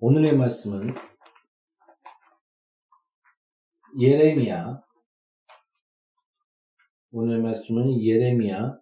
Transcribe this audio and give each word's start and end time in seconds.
오늘의 0.00 0.36
말씀은 0.36 0.94
예레미야 3.98 4.80
오늘 7.10 7.42
말씀은 7.42 8.00
예레미야 8.00 8.78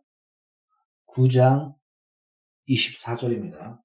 9장 1.07 1.75
24절입니다. 2.69 3.81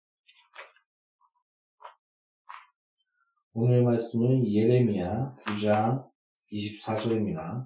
오늘 3.54 3.84
말씀은 3.84 4.46
예레미야 4.46 5.38
9장 5.46 6.12
24절입니다. 6.52 7.66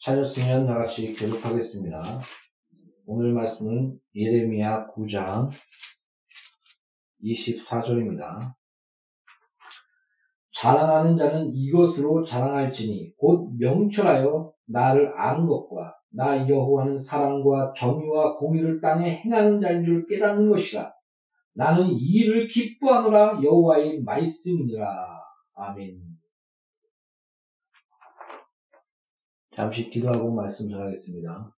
찾았으면 0.00 0.66
다같이 0.66 1.14
교독하겠습니다. 1.14 2.22
오늘 3.12 3.32
말씀은 3.32 3.98
예레미야 4.14 4.86
9장 4.94 5.50
24절입니다. 7.24 8.38
자랑하는 10.54 11.16
자는 11.16 11.50
이것으로 11.52 12.24
자랑할지니 12.24 13.16
곧 13.16 13.50
명철하여 13.58 14.52
나를 14.66 15.12
아는 15.18 15.48
것과 15.48 15.92
나 16.10 16.48
여호와는 16.48 16.98
사랑과 16.98 17.72
정의와 17.76 18.36
공의를 18.36 18.80
땅에 18.80 19.16
행하는 19.24 19.60
자인 19.60 19.84
줄 19.84 20.06
깨닫는 20.06 20.48
것이라. 20.48 20.94
나는 21.54 21.88
이 21.88 21.96
일을 21.96 22.46
기뻐하노라 22.46 23.42
여호와의 23.42 24.04
말씀이니라. 24.04 24.86
아멘. 25.54 25.98
잠시 29.52 29.90
기도하고 29.90 30.32
말씀 30.32 30.70
전하겠습니다. 30.70 31.56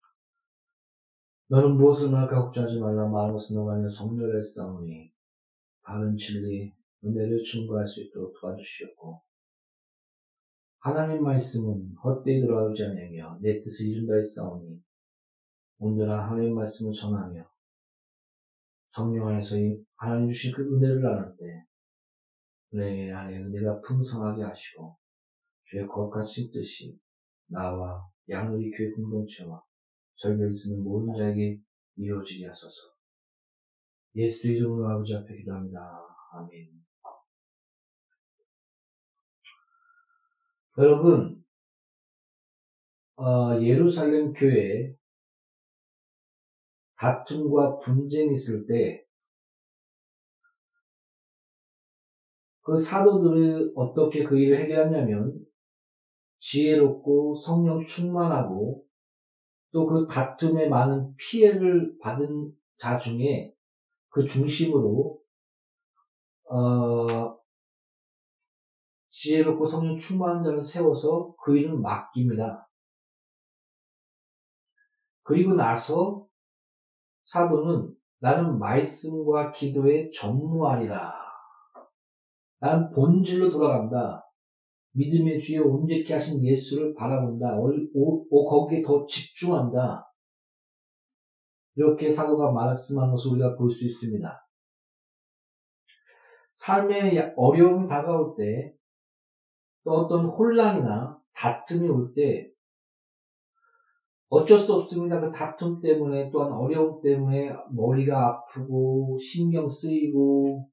너는 1.51 1.79
무엇을 1.79 2.11
말까 2.11 2.45
걱정하지 2.45 2.79
말라. 2.79 3.11
것은 3.11 3.57
너가 3.57 3.73
아니라 3.75 3.91
성령을 3.91 4.41
싸우니 4.41 5.13
바른 5.83 6.17
진리 6.17 6.73
은혜를 7.05 7.43
증거할 7.43 7.85
수 7.85 8.05
있도록 8.05 8.41
도와주시옵고 8.41 9.21
하나님 10.79 11.25
말씀은 11.25 11.97
헛되이 12.05 12.41
들어가지 12.43 12.85
않으며 12.85 13.37
내 13.43 13.61
뜻을 13.61 13.85
이룬다 13.85 14.15
했사오니 14.15 14.81
온전한 15.79 16.31
하나님 16.31 16.55
말씀을 16.55 16.93
전하며 16.93 17.45
성령 18.87 19.27
안에서 19.27 19.57
하나님 19.97 20.31
주신 20.31 20.53
그 20.55 20.63
은혜를 20.63 21.03
나눌 21.03 21.37
때 21.37 21.67
은혜 22.75 23.11
안에 23.11 23.39
은혜가 23.39 23.81
풍성하게 23.81 24.45
하시고 24.45 24.97
주의 25.65 25.85
거룩하신 25.85 26.53
뜻이 26.53 26.97
나와 27.49 28.09
양우리 28.29 28.71
교회 28.71 28.93
공동체와 28.93 29.61
설교를 30.21 30.55
듣는 30.63 30.83
모든 30.83 31.15
자에게 31.15 31.59
이루어지게 31.97 32.47
하소서. 32.47 32.93
예수 34.17 34.49
이름으로 34.49 34.89
아버지 34.89 35.15
앞에 35.15 35.37
기도합니다. 35.37 35.81
아멘. 36.33 36.69
여러분, 40.79 41.45
어, 43.17 43.61
예루살렘 43.61 44.33
교회에 44.33 44.95
다툼과 46.97 47.79
분쟁이 47.79 48.33
있을 48.35 48.67
때, 48.67 49.05
그 52.63 52.79
사도들이 52.79 53.73
어떻게 53.75 54.23
그 54.23 54.39
일을 54.39 54.59
해결하냐면, 54.59 55.35
지혜롭고 56.41 57.35
성령 57.35 57.85
충만하고 57.85 58.85
또 59.73 59.87
그 59.87 60.07
다툼에 60.07 60.69
많은 60.69 61.15
피해를 61.17 61.97
받은 62.01 62.53
자 62.79 62.99
중에 62.99 63.55
그 64.09 64.25
중심으로 64.27 65.21
어, 66.51 67.39
지혜롭고 69.11 69.67
성령 69.67 69.97
충만한 69.97 70.43
자를 70.43 70.63
세워서 70.63 71.35
그 71.43 71.57
일을 71.57 71.79
맡깁니다. 71.79 72.69
그리고 75.23 75.55
나서 75.55 76.27
사도는 77.25 77.95
나는 78.19 78.59
말씀과 78.59 79.53
기도에 79.53 80.11
전무하리라. 80.11 81.15
나는 82.59 82.91
본질로 82.91 83.51
돌아간다. 83.51 84.30
믿음의 84.93 85.41
주에 85.41 85.59
온전케 85.59 86.13
하신 86.13 86.45
예수를 86.45 86.95
바라본다. 86.95 87.59
오, 87.59 88.27
오, 88.29 88.45
거기에 88.47 88.83
더 88.83 89.07
집중한다. 89.07 90.07
이렇게 91.77 92.11
사도가 92.11 92.51
말씀한 92.53 93.11
것을 93.11 93.33
우리가 93.33 93.57
볼 93.57 93.71
수 93.71 93.87
있습니다. 93.87 94.47
삶의 96.57 97.35
어려움이 97.37 97.89
다가올 97.89 98.35
때, 98.37 98.75
또 99.85 99.93
어떤 99.93 100.27
혼란이나 100.27 101.19
다툼이 101.35 101.89
올 101.89 102.13
때, 102.15 102.51
어쩔 104.29 104.59
수 104.59 104.75
없습니다. 104.75 105.21
그 105.21 105.33
다툼 105.33 105.81
때문에, 105.81 106.31
또한 106.31 106.53
어려움 106.53 107.01
때문에 107.01 107.53
머리가 107.73 108.29
아프고, 108.29 109.17
신경 109.19 109.69
쓰이고, 109.71 110.69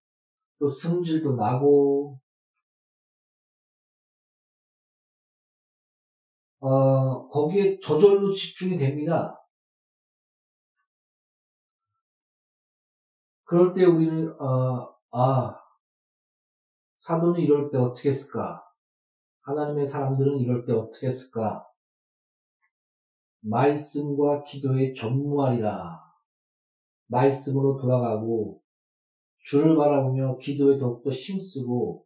또 0.60 0.68
승질도 0.68 1.36
나고, 1.36 2.20
어, 6.60 7.28
거기에 7.30 7.80
저절로 7.80 8.32
집중이 8.34 8.78
됩니다. 8.78 9.38
그럴 13.44 13.74
때 13.74 13.86
우리는 13.86 14.30
어, 14.42 14.94
아 15.12 15.60
사도는 16.98 17.40
이럴 17.40 17.70
때 17.72 17.78
어떻게 17.78 18.10
했을까? 18.10 18.64
하나님의 19.44 19.88
사람들은 19.88 20.40
이럴 20.40 20.66
때 20.66 20.74
어떻게 20.74 21.08
했을까? 21.08 21.66
말씀과 23.42 24.44
기도에 24.44 24.94
전무하리라. 24.94 26.02
말씀으로 27.08 27.78
돌아가고 27.78 28.62
주를 29.40 29.78
바라보며 29.78 30.40
기도에 30.40 30.78
더욱더 30.78 31.10
힘쓰고 31.10 32.06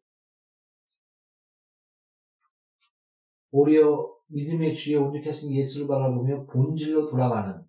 오히려 3.52 4.21
믿음의 4.32 4.76
주에 4.76 4.96
온전히 4.96 5.26
하신 5.26 5.52
예수를 5.54 5.88
바라보며 5.88 6.46
본질로 6.46 7.10
돌아가는 7.10 7.64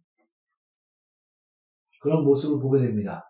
그런 2.00 2.24
모습을 2.24 2.60
보게 2.60 2.80
됩니다. 2.80 3.28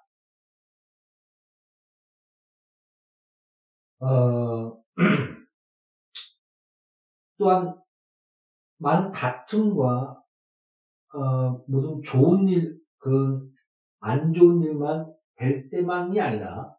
어, 4.01 4.83
또한 7.39 7.79
많은 8.79 9.13
다툼과 9.13 10.23
어, 11.15 11.51
모든 11.69 12.03
좋은 12.03 12.49
일, 12.49 12.81
그안 12.99 14.33
좋은 14.35 14.63
일만 14.63 15.13
될 15.37 15.69
때만이 15.71 16.21
아니라 16.21 16.75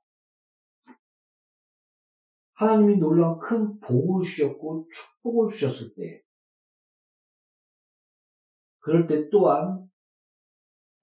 하나님이 2.56 2.98
놀라운 2.98 3.40
큰 3.40 3.80
복을 3.80 4.24
주셨고 4.24 4.88
축복을 4.92 5.50
주셨을 5.50 5.94
때 5.96 6.22
그럴 8.84 9.08
때 9.08 9.30
또한 9.30 9.88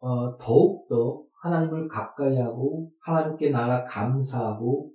어, 0.01 0.37
더욱더 0.37 1.25
하나님을 1.43 1.89
가까이 1.89 2.39
하고 2.39 2.91
하나님께 3.01 3.51
나가 3.51 3.85
감사하고 3.85 4.93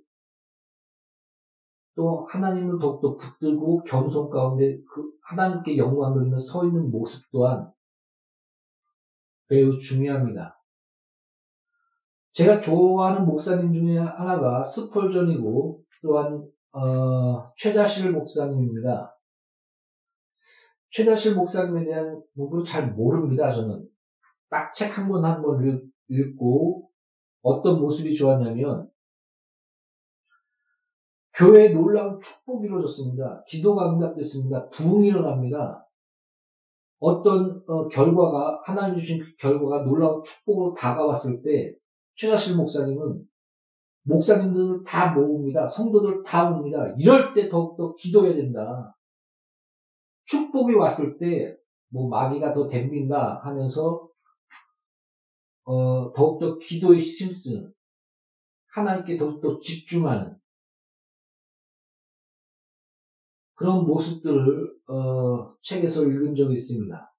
또 1.96 2.26
하나님을 2.30 2.78
더욱더 2.78 3.16
붙들고 3.16 3.82
겸손 3.84 4.30
가운데 4.30 4.78
그 4.88 5.10
하나님께 5.22 5.76
영광 5.76 6.14
돌리며 6.14 6.38
서 6.38 6.64
있는 6.64 6.90
모습 6.90 7.22
또한 7.32 7.72
매우 9.48 9.78
중요합니다. 9.78 10.56
제가 12.34 12.60
좋아하는 12.60 13.26
목사님 13.26 13.72
중에 13.72 13.98
하나가 13.98 14.62
스폴전이고 14.62 15.82
또한 16.02 16.46
어, 16.72 17.50
최다실 17.56 18.12
목사님입니다. 18.12 19.15
최다실 20.96 21.34
목사님에 21.34 21.84
대한 21.84 22.22
부분을 22.34 22.64
잘 22.64 22.92
모릅니다, 22.94 23.52
저는. 23.52 23.86
딱 24.48 24.72
책한번한번 24.72 25.90
읽고 26.08 26.88
어떤 27.42 27.80
모습이 27.80 28.14
좋았냐면 28.14 28.88
교회에 31.34 31.74
놀라운 31.74 32.18
축복이 32.18 32.64
이루어졌습니다. 32.64 33.44
기도가 33.46 33.92
응답됐습니다. 33.92 34.70
부흥이 34.70 35.08
일어납니다. 35.08 35.86
어떤 36.98 37.62
어, 37.66 37.88
결과가 37.88 38.62
하나님 38.64 38.98
주신 38.98 39.22
그 39.22 39.36
결과가 39.36 39.82
놀라운 39.82 40.22
축복으로 40.22 40.72
다가왔을 40.72 41.42
때 41.42 41.74
최자실 42.14 42.56
목사님은 42.56 43.22
목사님들을 44.04 44.84
다 44.86 45.12
모읍니다. 45.12 45.66
성도들 45.68 46.22
다 46.24 46.50
옵니다. 46.50 46.94
이럴 46.96 47.34
때 47.34 47.50
더욱더 47.50 47.94
기도해야 47.96 48.34
된다. 48.34 48.95
축복이 50.26 50.74
왔을 50.74 51.18
때, 51.18 51.56
뭐, 51.88 52.08
마귀가 52.08 52.54
더 52.54 52.68
댐긴다 52.68 53.40
하면서 53.44 54.08
어, 55.64 56.12
더욱더 56.12 56.58
기도에 56.58 56.98
힘쓰는 56.98 57.72
하나님께 58.68 59.18
더욱더 59.18 59.58
집중하는 59.58 60.36
그런 63.54 63.84
모습들을 63.86 64.76
어, 64.88 65.56
책에서 65.62 66.04
읽은 66.04 66.36
적이 66.36 66.54
있습니다. 66.54 67.14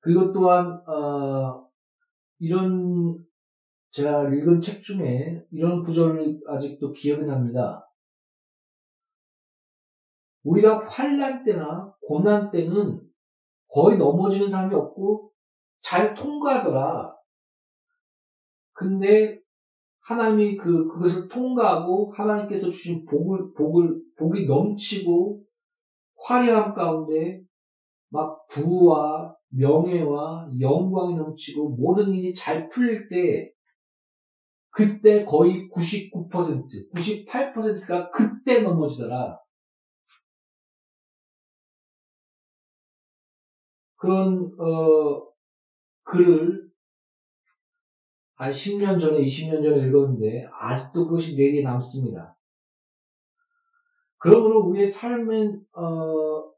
그리고 0.00 0.32
또한 0.32 0.80
어, 0.88 1.68
이런 2.38 3.18
제가 3.90 4.32
읽은 4.32 4.62
책 4.62 4.82
중에 4.82 5.44
이런 5.50 5.82
구절을 5.82 6.40
아직도 6.46 6.92
기억이 6.92 7.24
납니다. 7.24 7.85
우리가 10.46 10.86
환란 10.86 11.44
때나 11.44 11.92
고난 12.00 12.50
때는 12.50 13.00
거의 13.68 13.98
넘어지는 13.98 14.48
사람이 14.48 14.74
없고 14.74 15.30
잘 15.82 16.14
통과하더라. 16.14 17.14
근데 18.72 19.38
하나님이 20.02 20.56
그, 20.56 20.86
그것을 20.86 21.28
통과하고 21.28 22.12
하나님께서 22.12 22.70
주신 22.70 23.04
복을, 23.06 23.52
복을, 23.56 24.00
복이 24.16 24.46
넘치고 24.46 25.42
화려함 26.16 26.74
가운데 26.74 27.42
막 28.08 28.46
부와 28.48 29.34
명예와 29.48 30.48
영광이 30.60 31.16
넘치고 31.16 31.70
모든 31.70 32.14
일이 32.14 32.32
잘 32.34 32.68
풀릴 32.68 33.08
때 33.08 33.50
그때 34.70 35.24
거의 35.24 35.68
99%, 35.70 36.92
98%가 36.92 38.10
그때 38.10 38.60
넘어지더라. 38.60 39.38
그런 43.96 44.52
어, 44.58 45.26
글을 46.04 46.70
한 48.34 48.50
10년 48.50 49.00
전에, 49.00 49.18
20년 49.24 49.62
전에 49.62 49.88
읽었는데 49.88 50.46
아직도 50.52 51.06
그것이 51.06 51.36
뇌리에 51.36 51.62
남습니다. 51.62 52.36
그러므로 54.18 54.60
우리의 54.66 54.86
삶은 54.86 55.64
어, 55.72 56.52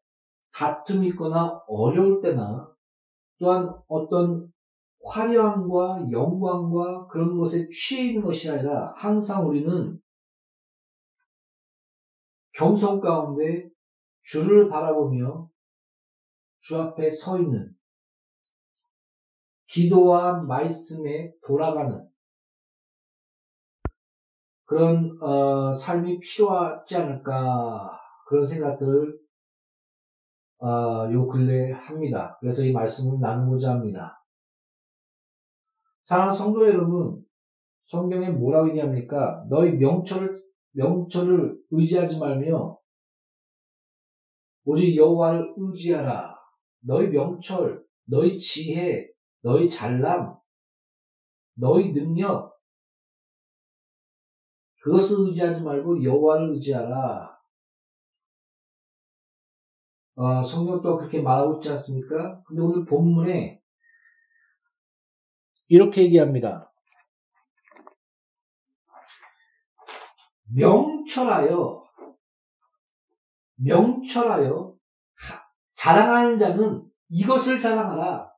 다툼이 0.52 1.08
있거나 1.08 1.62
어려울 1.68 2.20
때나 2.20 2.68
또한 3.38 3.72
어떤 3.86 4.52
화려함과 5.04 6.10
영광과 6.10 7.06
그런 7.06 7.38
것에 7.38 7.68
취해 7.70 8.08
있는 8.08 8.22
것이 8.22 8.50
아니라 8.50 8.92
항상 8.96 9.46
우리는 9.46 10.00
겸손 12.52 13.00
가운데 13.00 13.68
주를 14.22 14.68
바라보며 14.68 15.48
주 16.68 16.78
앞에 16.78 17.08
서 17.08 17.38
있는 17.38 17.74
기도와 19.68 20.42
말씀에 20.42 21.32
돌아가는 21.42 22.06
그런 24.66 25.16
어, 25.22 25.72
삶이 25.72 26.20
필요하지 26.20 26.94
않을까 26.94 27.98
그런 28.26 28.44
생각들을 28.44 29.18
어, 30.58 31.10
요 31.10 31.26
근래 31.28 31.72
합니다. 31.72 32.36
그래서 32.38 32.62
이 32.62 32.72
말씀을 32.72 33.18
나누고자 33.18 33.70
합니다. 33.70 34.22
사랑하는 36.04 36.36
성도 36.36 36.68
여러분, 36.68 37.24
성경에 37.84 38.28
뭐라고 38.28 38.68
얘기합니까? 38.68 39.42
너희 39.48 39.72
명철을 39.72 40.42
명철을 40.72 41.58
의지하지 41.70 42.18
말며 42.18 42.78
오직 44.66 44.94
여호와를 44.94 45.54
의지하라. 45.56 46.37
너희 46.80 47.08
명철, 47.08 47.84
너희 48.04 48.38
지혜, 48.38 49.08
너희 49.42 49.70
잘남, 49.70 50.36
너희 51.54 51.92
능력 51.92 52.56
그것을 54.82 55.28
의지하지 55.28 55.60
말고 55.62 56.02
여호와를 56.02 56.54
의지하라. 56.54 57.38
어, 60.14 60.42
성경도 60.42 60.96
그렇게 60.96 61.20
말하고 61.20 61.58
있지 61.58 61.68
않습니까? 61.70 62.42
근데 62.44 62.62
오늘 62.62 62.84
본문에 62.84 63.60
이렇게 65.68 66.04
얘기합니다. 66.04 66.72
명철하여 70.54 71.84
명철하여 73.56 74.77
자랑하는 75.78 76.38
자는 76.38 76.84
이것을 77.08 77.60
자랑하라. 77.60 78.28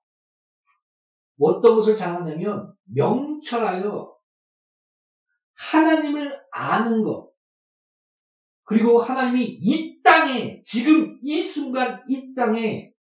어떤 1.40 1.74
것을 1.74 1.96
자랑하냐면 1.96 2.74
명철하여 2.84 4.14
하나님을 5.54 6.38
아는 6.52 7.02
것. 7.02 7.30
그리고 8.64 9.00
하나님이 9.00 9.42
이 9.42 10.02
땅에 10.02 10.62
지금 10.64 11.18
이 11.22 11.42
순간 11.42 12.04
이 12.08 12.34
땅에 12.34 12.92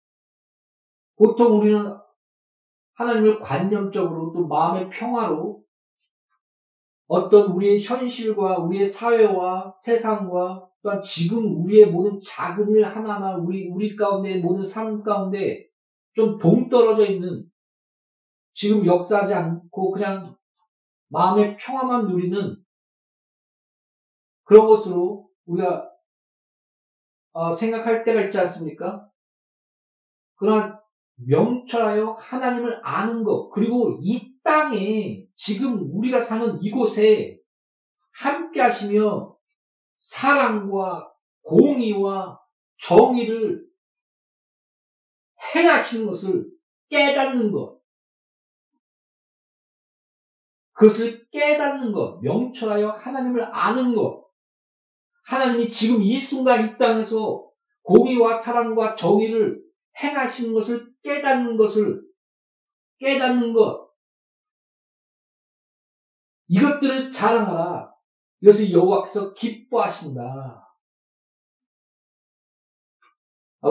보통 1.17 1.59
우리는 1.59 1.99
하나님을 2.95 3.41
관념적으로 3.41 4.33
또 4.33 4.47
마음의 4.47 4.89
평화로 4.91 5.63
어떤 7.09 7.53
우리의 7.53 7.83
현실과 7.83 8.59
우리의 8.59 8.85
사회와 8.87 9.75
세상과 9.79 10.69
또한 10.83 11.03
지금 11.03 11.57
우리의 11.57 11.91
모든 11.91 12.21
작은 12.21 12.71
일 12.71 12.85
하나하나 12.85 13.37
우리 13.37 13.69
우리 13.69 13.97
가운데 13.97 14.39
모든 14.39 14.63
삶 14.63 15.03
가운데 15.03 15.67
좀 16.15 16.39
동떨어져 16.39 17.07
있는 17.07 17.51
지금 18.53 18.85
역사하지 18.85 19.35
않고 19.35 19.91
그냥 19.91 20.37
마음의 21.09 21.57
평화만 21.57 22.07
누리는 22.07 22.57
그런 24.45 24.67
것으로 24.67 25.29
우리가 25.47 25.91
어, 27.33 27.53
생각할 27.53 28.05
때가 28.05 28.23
있지 28.23 28.39
않습니까? 28.41 29.09
그러나 30.37 30.83
명철하여 31.17 32.13
하나님을 32.13 32.81
아는 32.85 33.25
것 33.25 33.51
그리고 33.51 33.99
이 34.01 34.28
땅에 34.49 35.27
지금 35.37 35.91
우리가 35.93 36.23
사는 36.23 36.59
이곳에 36.63 37.39
함께 38.13 38.63
하시며 38.63 39.37
사랑과 39.95 41.13
공의와 41.43 42.41
정의를 42.81 43.63
행하시는 45.55 46.07
것을 46.07 46.51
깨닫는 46.89 47.53
것. 47.53 47.79
그것을 50.73 51.29
깨닫는 51.31 51.93
것, 51.93 52.19
명철하여 52.23 52.89
하나님을 52.89 53.55
아는 53.55 53.95
것. 53.95 54.31
하나님이 55.27 55.69
지금 55.69 56.03
이 56.03 56.17
순간 56.17 56.67
이 56.67 56.79
땅에서 56.79 57.47
공의와 57.83 58.39
사랑과 58.39 58.97
정의를 58.97 59.63
행하시는 60.03 60.55
것을 60.55 60.91
깨닫는 61.03 61.59
것을 61.59 62.03
깨닫는 62.99 63.53
것. 63.53 63.88
이것들을 66.49 67.11
자랑하라. 67.11 67.95
이것을 68.41 68.73
여호와께서 68.73 69.35
기뻐하신다. 69.35 70.65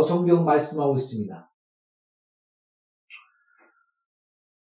성경 0.06 0.46
말씀하고 0.46 0.96
있습니다. 0.96 1.52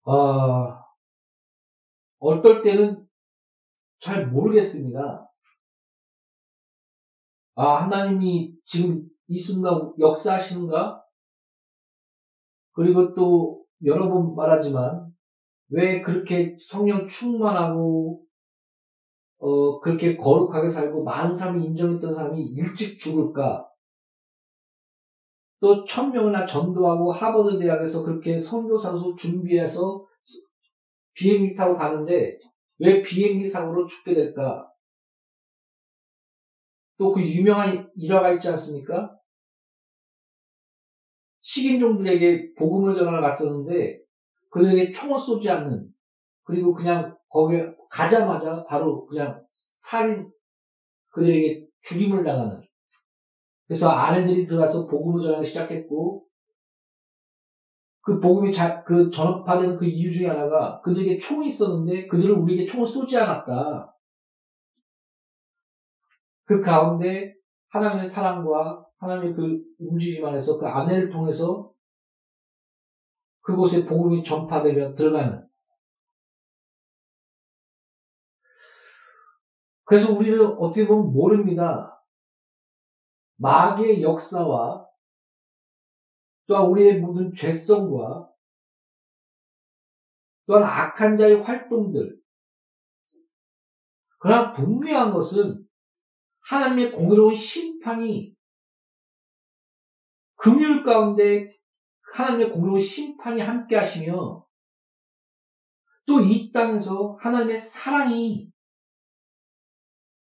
어, 0.05 0.83
어떨 2.19 2.63
때는 2.63 3.09
잘 4.01 4.27
모르겠습니다. 4.27 5.29
아, 7.55 7.83
하나님이 7.85 8.57
지금 8.65 9.09
이 9.29 9.39
순간 9.39 9.93
역사하시는가? 9.99 11.05
그리고 12.73 13.15
또 13.15 13.65
여러 13.85 14.09
번 14.09 14.35
말하지만 14.35 15.12
왜 15.73 16.03
그렇게 16.03 16.57
성령 16.61 17.09
충만하고 17.09 18.23
어, 19.39 19.81
그렇게 19.81 20.17
거룩하게 20.17 20.71
살고 20.71 21.03
많은 21.03 21.33
사람이 21.35 21.65
인정했던 21.65 22.15
사람이 22.15 22.41
일찍 22.43 22.99
죽을까? 22.99 23.67
또 25.61 25.85
천명이나 25.85 26.45
전도하고 26.47 27.13
하버드 27.13 27.59
대학에서 27.59 28.03
그렇게 28.05 28.39
선교사로 28.39 29.17
준비해서 29.17 30.05
비행기 31.15 31.55
타고 31.55 31.75
가는데 31.75 32.39
왜 32.79 33.03
비행기 33.03 33.47
사고로 33.47 33.87
죽게 33.87 34.15
될까? 34.15 34.69
또 36.99 37.13
그 37.13 37.21
유명한 37.23 37.91
일화가 37.97 38.33
있지 38.35 38.49
않습니까? 38.51 39.17
식인종들에게 41.41 42.55
복음을 42.55 42.95
전하러 42.95 43.21
갔었는데 43.21 44.02
그들에게 44.53 44.93
총을 44.93 45.19
쏘지 45.19 45.51
않는 45.51 45.89
그리고 46.45 46.75
그냥 46.75 47.17
거기에 47.29 47.75
가자마자 47.91 48.65
바로 48.65 49.07
그냥 49.07 49.43
살인 49.51 50.31
그들에게 51.09 51.67
죽임을 51.83 52.23
당하는 52.23 52.63
그래서 53.67 53.89
아내들이 53.89 54.45
들어가서 54.45 54.87
복음을 54.87 55.23
전하기 55.23 55.47
시작했고 55.47 56.27
그 58.03 58.21
복음이 58.21 58.53
자, 58.53 58.83
그 58.83 59.11
전파된 59.11 59.79
그 59.79 59.87
이유 59.87 60.13
중에 60.13 60.27
하나가 60.29 60.81
그들에게 60.83 61.19
총이 61.19 61.49
있었는데 61.49 62.09
그들은 62.09 62.35
우리에게 62.37 62.67
총을 62.67 62.87
쏘지 62.87 63.17
않았다. 63.17 63.97
그 66.45 66.61
가운데 66.61 67.35
하나님의 67.69 68.07
사랑과 68.07 68.85
하나님의 68.99 69.35
그 69.35 69.63
움직임 69.79 70.27
안에서 70.27 70.59
그 70.59 70.67
아내를 70.67 71.11
통해서 71.11 71.72
그곳에 73.43 73.85
복음이 73.85 74.25
전파되며 74.25 74.95
들어가는 74.95 75.49
그래서 79.85 80.13
우리는 80.13 80.41
어떻게 80.59 80.87
보면 80.87 81.13
모릅니다. 81.13 82.03
마귀의 83.37 84.03
역사와 84.03 84.87
또한 86.47 86.67
우리의 86.67 87.01
모든 87.01 87.35
죄성과 87.35 88.31
또한 90.47 90.63
악한 90.65 91.19
자의 91.19 91.43
활동들. 91.43 92.19
그러나 94.19 94.53
분명한 94.53 95.13
것은 95.13 95.67
하나님의 96.41 96.93
공의로운 96.93 97.35
심판이 97.35 98.35
금율 100.37 100.83
가운데 100.85 101.57
하나님의 102.13 102.53
공의로운 102.53 102.81
심판이 102.81 103.41
함께 103.41 103.77
하시며 103.77 104.47
또 106.07 106.21
이 106.21 106.53
땅에서 106.53 107.17
하나님의 107.21 107.59
사랑이 107.59 108.51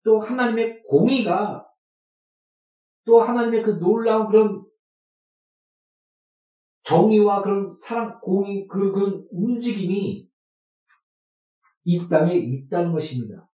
또 0.05 0.21
하나님의 0.21 0.83
공의가 0.85 1.69
또 3.05 3.21
하나님의 3.21 3.63
그 3.63 3.79
놀라운 3.79 4.29
그런 4.29 4.65
정의와 6.85 7.43
그런 7.43 7.73
사랑, 7.75 8.21
공의, 8.21 8.67
그, 8.67 8.93
그런 8.93 9.27
움직임이 9.31 10.29
이 11.85 12.09
땅에 12.09 12.35
있다는 12.35 12.93
것입니다. 12.93 13.49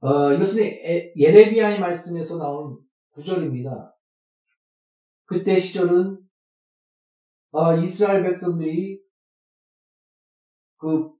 어, 0.00 0.32
이것은 0.32 0.62
예레미야의 1.16 1.80
말씀에서 1.80 2.38
나온 2.38 2.78
구절입니다. 3.10 3.93
그때 5.26 5.58
시절은 5.58 6.18
어, 7.52 7.76
이스라엘 7.76 8.22
백성들이 8.24 9.00
그 10.76 11.12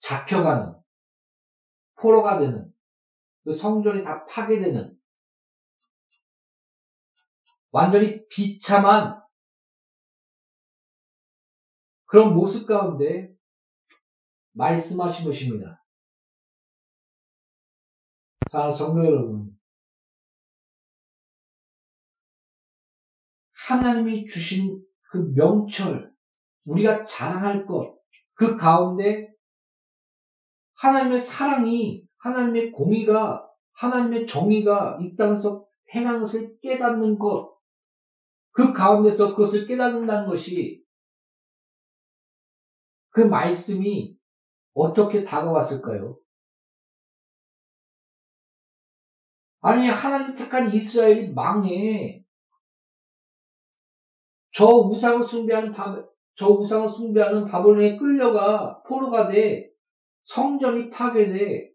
잡혀가는 0.00 0.74
포로가 1.96 2.38
되는 2.38 2.72
그 3.44 3.52
성전이 3.52 4.04
다 4.04 4.24
파괴되는 4.26 4.96
완전히 7.70 8.26
비참한 8.28 9.20
그런 12.06 12.34
모습 12.34 12.66
가운데 12.66 13.34
말씀하신 14.52 15.26
것입니다. 15.26 15.84
자, 18.50 18.70
성도 18.70 19.04
여러분. 19.04 19.55
하나님이 23.66 24.26
주신 24.28 24.80
그 25.10 25.32
명철, 25.34 26.12
우리가 26.66 27.04
자랑할 27.04 27.66
것, 27.66 27.98
그 28.34 28.56
가운데 28.56 29.28
하나님의 30.74 31.18
사랑이, 31.18 32.06
하나님의 32.18 32.70
공의가, 32.70 33.44
하나님의 33.72 34.28
정의가 34.28 34.98
이 35.00 35.16
땅에서 35.16 35.66
행한 35.92 36.20
것을 36.20 36.56
깨닫는 36.60 37.18
것, 37.18 37.56
그 38.52 38.72
가운데서 38.72 39.30
그것을 39.30 39.66
깨닫는다는 39.66 40.28
것이 40.28 40.84
그 43.10 43.20
말씀이 43.20 44.16
어떻게 44.74 45.24
다가왔을까요? 45.24 46.16
아니, 49.60 49.88
하나님 49.88 50.36
택한 50.36 50.72
이스라엘이 50.72 51.32
망해. 51.32 52.25
저 54.56 54.64
우상을 54.64 55.22
숭배하는 55.22 55.70
바, 55.70 56.02
저 56.34 56.48
우상을 56.48 56.88
숭배하는 56.88 57.44
바벨론에 57.44 57.98
끌려가 57.98 58.82
포로가 58.84 59.28
돼 59.28 59.70
성전이 60.22 60.88
파괴돼. 60.88 61.72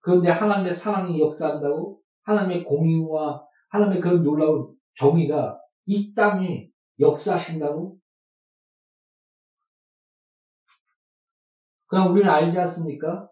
그런데 0.00 0.30
하나님의 0.30 0.72
사랑이 0.72 1.20
역사한다고 1.20 2.00
하나님의 2.22 2.64
공의와 2.64 3.46
하나님의 3.68 4.00
그런 4.00 4.22
놀라운 4.22 4.74
정의가 4.96 5.60
이 5.84 6.14
땅에 6.14 6.70
역사하신다고? 6.98 7.98
그럼 11.88 12.12
우리는 12.12 12.30
알지 12.30 12.58
않습니까? 12.58 13.28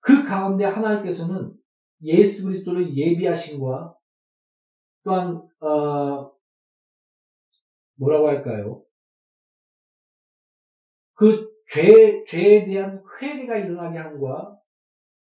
그 0.00 0.24
가운데 0.24 0.64
하나님께서는 0.64 1.54
예수 2.02 2.46
그리스도를 2.46 2.96
예비하신과 2.96 3.99
또한 5.02 5.42
어, 5.60 6.32
뭐라고 7.96 8.28
할까요? 8.28 8.82
그 11.14 11.50
죄, 11.68 12.24
죄에 12.24 12.64
대한 12.64 13.02
회개가 13.20 13.58
일어나게 13.58 13.98
한과 13.98 14.58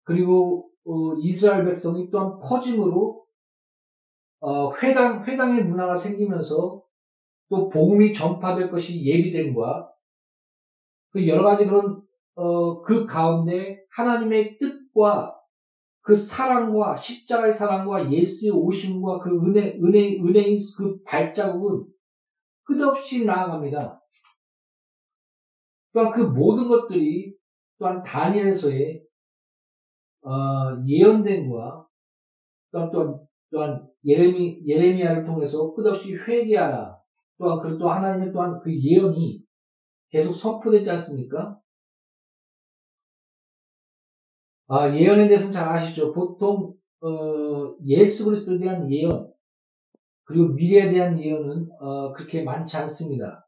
그리고 0.04 0.70
어, 0.86 1.16
이스라엘 1.20 1.66
백성이 1.66 2.10
또한 2.10 2.40
퍼짐으로 2.40 3.26
어, 4.40 4.76
회당 4.78 5.26
회당의 5.26 5.64
문화가 5.66 5.96
생기면서 5.96 6.84
또 7.50 7.70
복음이 7.70 8.14
전파될 8.14 8.72
것이 8.72 9.06
예비됨과 9.06 9.94
그 11.12 11.28
여러 11.28 11.44
가지 11.44 11.66
그런 11.66 12.02
어, 12.36 12.82
그 12.82 13.06
가운데 13.06 13.86
하나님의 13.92 14.58
뜻과 14.58 15.40
그 16.04 16.16
사랑과 16.16 16.98
십자가의 16.98 17.54
사랑과 17.54 18.12
예수의 18.12 18.52
오심과 18.52 19.20
그 19.20 19.30
은혜 19.30 19.80
은혜 19.82 20.20
은혜의 20.20 20.60
그 20.78 21.02
발자국은 21.04 21.86
끝없이 22.66 23.26
나아갑니다. 23.26 24.02
또한 25.94 26.12
그 26.12 26.22
모든 26.22 26.68
것들이 26.68 27.36
또한 27.80 28.04
다니엘서의 28.04 29.02
어, 30.24 30.84
예언된과 30.86 31.88
또한, 32.72 32.92
또한, 32.92 33.20
또한 33.52 33.88
예레미, 34.06 34.62
예레미야를 34.66 35.26
통해서 35.26 35.74
끝없이 35.74 36.16
회개하라. 36.16 36.98
또한 37.38 37.60
그리고 37.62 37.78
또 37.78 37.90
하나님의 37.90 38.34
또한 38.34 38.60
그 38.60 38.74
예언이 38.76 39.42
계속 40.10 40.34
선포되지 40.34 40.90
않습니까? 40.92 41.58
아, 44.68 44.96
예언에 44.96 45.28
대해서는 45.28 45.52
잘 45.52 45.70
아시죠? 45.70 46.14
보통 46.14 46.74
어, 47.02 47.76
예수 47.86 48.26
그리스도에 48.26 48.60
대한 48.60 48.90
예언 48.90 49.32
그리고 50.24 50.54
미래에 50.54 50.92
대한 50.92 51.20
예언은 51.22 51.70
어, 51.80 52.14
그렇게 52.14 52.44
많지 52.44 52.78
않습니다. 52.78 53.48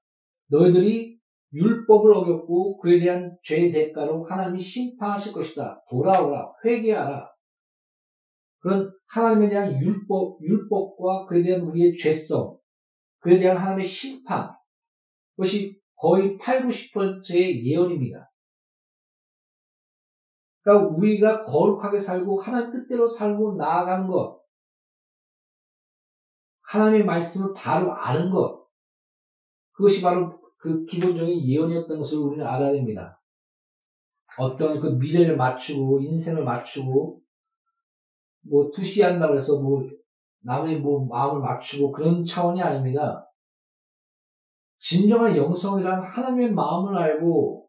너희들이 0.49 1.17
율법을 1.53 2.13
어겼고 2.13 2.79
그에 2.79 2.99
대한 2.99 3.37
죄의 3.43 3.71
대가로 3.71 4.25
하나님이 4.25 4.59
심판하실 4.59 5.31
것이다. 5.31 5.83
돌아오라, 5.89 6.51
회개하라. 6.65 7.29
그런 8.59 8.91
하나님에 9.07 9.49
대한 9.49 9.79
율법, 9.79 10.41
율법과 10.41 11.27
그에 11.27 11.43
대한 11.43 11.61
우리의 11.61 11.95
죄성, 11.97 12.57
그에 13.19 13.39
대한 13.39 13.57
하나님의 13.57 13.85
심판, 13.85 14.51
그것이 15.35 15.79
거의 15.95 16.37
8, 16.37 16.67
90%의 16.67 17.65
예언입니다. 17.65 18.29
그러니까 20.65 20.95
우리가 20.95 21.43
거룩하게 21.43 21.99
살고 21.99 22.41
하나님 22.41 22.71
뜻대로 22.71 23.07
살고 23.07 23.55
나아가는 23.55 24.07
것, 24.07 24.41
하나님의 26.63 27.05
말씀을 27.05 27.53
바로 27.53 27.93
아는 27.93 28.31
것, 28.31 28.65
그것이 29.73 30.01
바로 30.01 30.41
그 30.57 30.83
기본적인 30.85 31.45
예언이었던 31.45 31.99
것을 31.99 32.17
우리는 32.17 32.43
알아야 32.45 32.71
됩니다. 32.71 33.21
어떤 34.39 34.81
그 34.81 34.87
미래를 34.87 35.37
맞추고 35.37 36.01
인생을 36.01 36.43
맞추고 36.43 37.21
뭐 38.49 38.71
투시한다고 38.71 39.37
해서 39.37 39.61
뭐 39.61 39.87
남의 40.41 40.79
뭐 40.79 41.05
마음을 41.05 41.41
맞추고 41.41 41.91
그런 41.91 42.25
차원이 42.25 42.61
아닙니다. 42.61 43.29
진정한 44.79 45.37
영성이란 45.37 46.01
하나님의 46.01 46.53
마음을 46.53 46.97
알고 46.97 47.64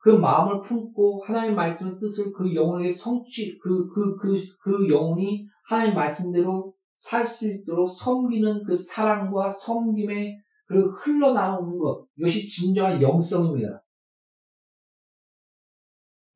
그 0.00 0.10
마음을 0.10 0.62
품고 0.62 1.24
하나님의 1.24 1.56
말씀의 1.56 1.98
뜻을 2.00 2.32
그 2.32 2.54
영혼에게 2.54 2.90
성취 2.90 3.58
그 3.58 3.88
그 3.90 4.16
그 4.16 4.34
그 4.62 4.88
영혼이 4.88 5.46
하나님 5.68 5.94
말씀대로 5.94 6.74
살 6.96 7.26
수 7.26 7.48
있도록 7.50 7.88
섬기는 7.88 8.64
그 8.64 8.74
사랑과 8.74 9.50
섬김의 9.50 10.38
그 10.66 10.90
흘러나오는 10.90 11.78
것, 11.78 12.06
이것이 12.16 12.48
진정한 12.48 13.00
영성입니다. 13.02 13.82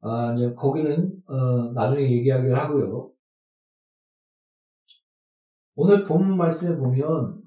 아, 0.03 0.35
이제 0.37 0.53
거기는, 0.55 1.23
어, 1.27 1.73
나중에 1.73 2.03
얘기하기를 2.11 2.57
하고요. 2.59 3.11
오늘 5.77 6.05
본문 6.05 6.37
말씀에 6.37 6.77
보면 6.77 7.43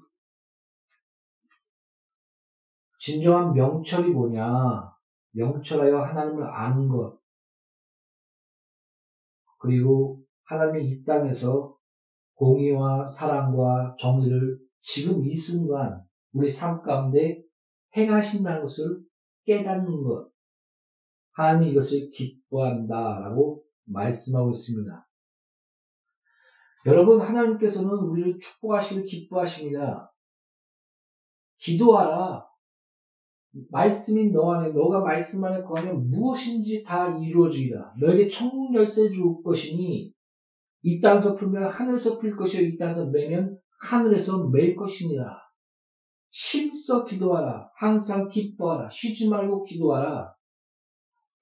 진정한 3.00 3.52
명철이 3.54 4.10
뭐냐? 4.10 4.92
명철하여 5.32 5.98
하나님을 6.02 6.44
아는 6.44 6.88
것. 6.88 7.18
그리고 9.58 10.24
하나님이 10.44 10.88
이 10.88 11.04
땅에서 11.04 11.76
공의와 12.34 13.04
사랑과 13.04 13.96
정의를 13.98 14.58
지금 14.80 15.24
이 15.24 15.34
순간 15.34 16.02
우리 16.32 16.48
삶 16.48 16.82
가운데 16.82 17.42
행하신다는 17.96 18.62
것을 18.62 19.02
깨닫는 19.44 20.02
것. 20.02 20.30
하나님이 21.32 21.72
이것을 21.72 22.10
기뻐한다 22.10 23.20
라고 23.20 23.64
말씀하고 23.84 24.50
있습니다. 24.50 25.08
여러분, 26.86 27.20
하나님께서는 27.20 27.90
우리를 27.90 28.38
축복하시길 28.40 29.04
기뻐하십니다. 29.04 30.12
기도하라. 31.58 32.47
말씀인 33.70 34.32
너 34.32 34.52
안에, 34.52 34.72
너가 34.72 35.00
말씀 35.00 35.44
안에 35.44 35.62
거하면 35.62 36.08
무엇인지 36.10 36.84
다 36.86 37.16
이루어지리라. 37.18 37.94
너에게 38.00 38.28
천국 38.28 38.74
열쇠 38.74 39.10
줄 39.10 39.42
것이니, 39.42 40.12
이 40.82 41.00
땅에서 41.00 41.36
풀면 41.36 41.64
하늘에서 41.64 42.18
풀 42.18 42.36
것이요, 42.36 42.62
이 42.62 42.76
땅에서 42.76 43.10
매면 43.10 43.58
하늘에서 43.80 44.48
맬 44.48 44.76
것이니라. 44.76 45.48
힘써 46.30 47.04
기도하라. 47.04 47.70
항상 47.76 48.28
기뻐하라. 48.28 48.88
쉬지 48.90 49.28
말고 49.28 49.64
기도하라. 49.64 50.32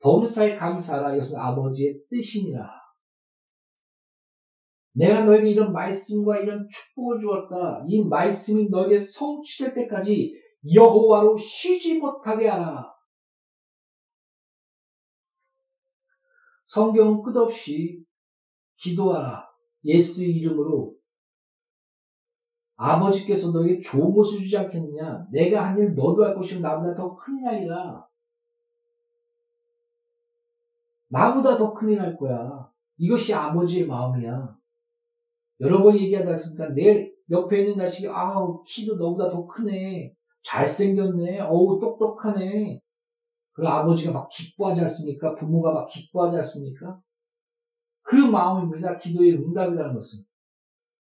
범사에 0.00 0.54
감사하라. 0.54 1.14
이것은 1.14 1.38
아버지의 1.38 1.98
뜻이니라. 2.08 2.70
내가 4.92 5.24
너에게 5.24 5.50
이런 5.50 5.72
말씀과 5.72 6.38
이런 6.38 6.66
축복을 6.70 7.18
주었다. 7.20 7.84
이 7.86 8.02
말씀이 8.04 8.68
너에게 8.70 8.98
성취될 8.98 9.74
때까지 9.74 10.34
여호와로 10.74 11.38
쉬지 11.38 11.98
못하게 11.98 12.48
하라. 12.48 12.92
성경은 16.64 17.22
끝없이 17.22 18.04
기도하라. 18.76 19.48
예수 19.84 20.24
이름으로 20.24 20.94
아버지께서 22.76 23.52
너에게 23.52 23.80
좋은 23.80 24.12
것을 24.14 24.40
주지 24.40 24.56
않겠느냐? 24.58 25.28
내가 25.30 25.66
한 25.68 25.78
일 25.78 25.94
너도 25.94 26.24
할 26.24 26.34
것이면 26.34 26.62
나보다 26.62 26.94
더 26.94 27.16
큰 27.16 27.38
일 27.38 27.48
아니라 27.48 28.06
나보다 31.08 31.56
더 31.56 31.72
큰일 31.72 32.00
할 32.00 32.16
거야. 32.16 32.68
이것이 32.98 33.32
아버지의 33.32 33.86
마음이야. 33.86 34.56
여러 35.60 35.82
번 35.82 35.96
얘기하지 35.96 36.28
않습니까? 36.30 36.68
내 36.74 37.12
옆에 37.30 37.60
있는 37.62 37.76
자식이, 37.76 38.08
아우, 38.08 38.62
키도 38.64 38.96
너보다 38.96 39.30
더 39.30 39.46
크네. 39.46 40.15
잘생겼네. 40.46 41.40
어우, 41.40 41.80
똑똑하네. 41.80 42.80
그럼 43.52 43.72
아버지가 43.72 44.12
막 44.12 44.28
기뻐하지 44.28 44.80
않습니까? 44.82 45.34
부모가 45.34 45.72
막 45.72 45.88
기뻐하지 45.88 46.36
않습니까? 46.36 47.00
그 48.02 48.14
마음입니다. 48.14 48.96
기도의 48.96 49.32
응답이라는 49.32 49.94
것은. 49.94 50.20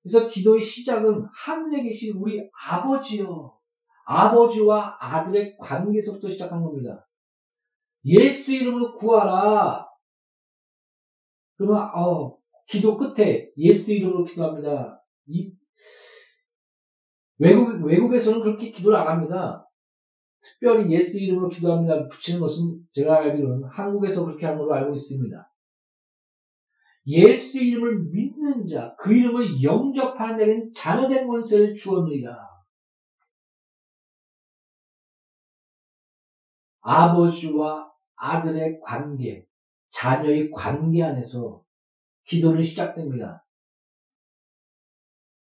그래서 0.02 0.28
기도의 0.28 0.62
시작은 0.62 1.26
하늘에 1.32 1.82
계신 1.82 2.16
우리 2.16 2.48
아버지요. 2.68 3.56
아버지와 4.06 4.96
아들의 5.00 5.56
관계에서부터 5.58 6.30
시작한 6.30 6.62
겁니다. 6.62 7.08
예수 8.04 8.52
이름으로 8.52 8.94
구하라. 8.94 9.86
그러면, 11.56 11.90
어, 11.94 12.36
기도 12.68 12.96
끝에 12.96 13.50
예수 13.56 13.92
이름으로 13.92 14.24
기도합니다. 14.24 15.02
이, 15.26 15.52
외국, 17.38 17.84
외국에서는 17.84 18.42
그렇게 18.42 18.70
기도를 18.70 18.98
안 18.98 19.08
합니다. 19.08 19.68
특별히 20.42 20.90
예수 20.92 21.18
이름으로 21.18 21.48
기도합니다. 21.48 22.08
붙이는 22.08 22.40
것은 22.40 22.80
제가 22.92 23.16
알기로는 23.16 23.68
한국에서 23.68 24.24
그렇게 24.24 24.46
하는 24.46 24.58
걸로 24.58 24.74
알고 24.74 24.94
있습니다. 24.94 25.52
예수 27.08 27.58
이름을 27.58 28.04
믿는 28.10 28.66
자, 28.66 28.94
그 28.98 29.12
이름을 29.12 29.62
영접하는 29.62 30.38
자에게는 30.38 30.72
자녀된 30.72 31.26
권세를 31.28 31.74
주었느니라. 31.74 32.36
아버지와 36.80 37.92
아들의 38.16 38.80
관계, 38.80 39.46
자녀의 39.90 40.50
관계 40.50 41.02
안에서 41.02 41.62
기도는 42.24 42.62
시작됩니다. 42.62 43.45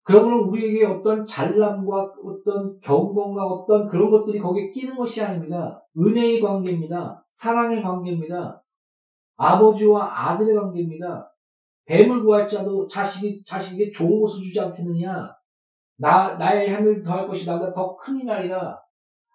그러면 0.08 0.48
우리에게 0.48 0.86
어떤 0.86 1.26
잘남과 1.26 2.14
어떤 2.24 2.80
경건과 2.80 3.46
어떤 3.46 3.90
그런 3.90 4.10
것들이 4.10 4.40
거기에 4.40 4.72
끼는 4.72 4.96
것이 4.96 5.22
아닙니다. 5.22 5.84
은혜의 5.98 6.40
관계입니다. 6.40 7.26
사랑의 7.32 7.84
관계입니다. 7.84 8.64
아버지와 9.36 10.30
아들의 10.30 10.56
관계입니다. 10.56 11.30
뱀을 11.88 12.24
구할 12.24 12.48
자도 12.48 12.88
자식이, 12.88 13.44
자식에게 13.46 13.92
좋은 13.92 14.22
것을 14.22 14.42
주지 14.42 14.58
않겠느냐? 14.62 15.36
나, 15.98 16.38
나의 16.38 16.70
향을 16.72 17.04
더할 17.04 17.28
것이 17.28 17.46
나보다 17.46 17.74
더 17.74 17.98
큰 17.98 18.22
이날이라. 18.22 18.80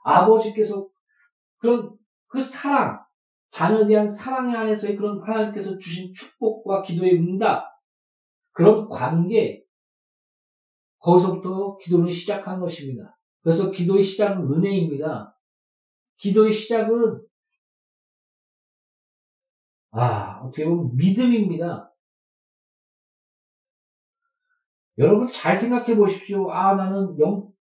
아버지께서 0.04 0.86
그런 1.58 1.92
그 2.28 2.40
사랑, 2.40 2.98
자녀에 3.50 3.86
대한 3.86 4.08
사랑의 4.08 4.56
안에서의 4.56 4.96
그런 4.96 5.20
하나님께서 5.22 5.76
주신 5.76 6.14
축복과 6.14 6.80
기도의 6.80 7.18
응답, 7.18 7.66
그런 8.52 8.88
관계, 8.88 9.62
거기서부터 11.02 11.78
기도는 11.78 12.10
시작한 12.10 12.60
것입니다. 12.60 13.18
그래서 13.42 13.70
기도의 13.70 14.02
시작은 14.02 14.52
은혜입니다. 14.52 15.36
기도의 16.16 16.54
시작은, 16.54 17.20
아, 19.90 20.40
어떻게 20.42 20.64
보면 20.64 20.96
믿음입니다. 20.96 21.92
여러분 24.98 25.32
잘 25.32 25.56
생각해 25.56 25.96
보십시오. 25.96 26.50
아, 26.50 26.74
나는 26.74 27.18
영, 27.18 27.52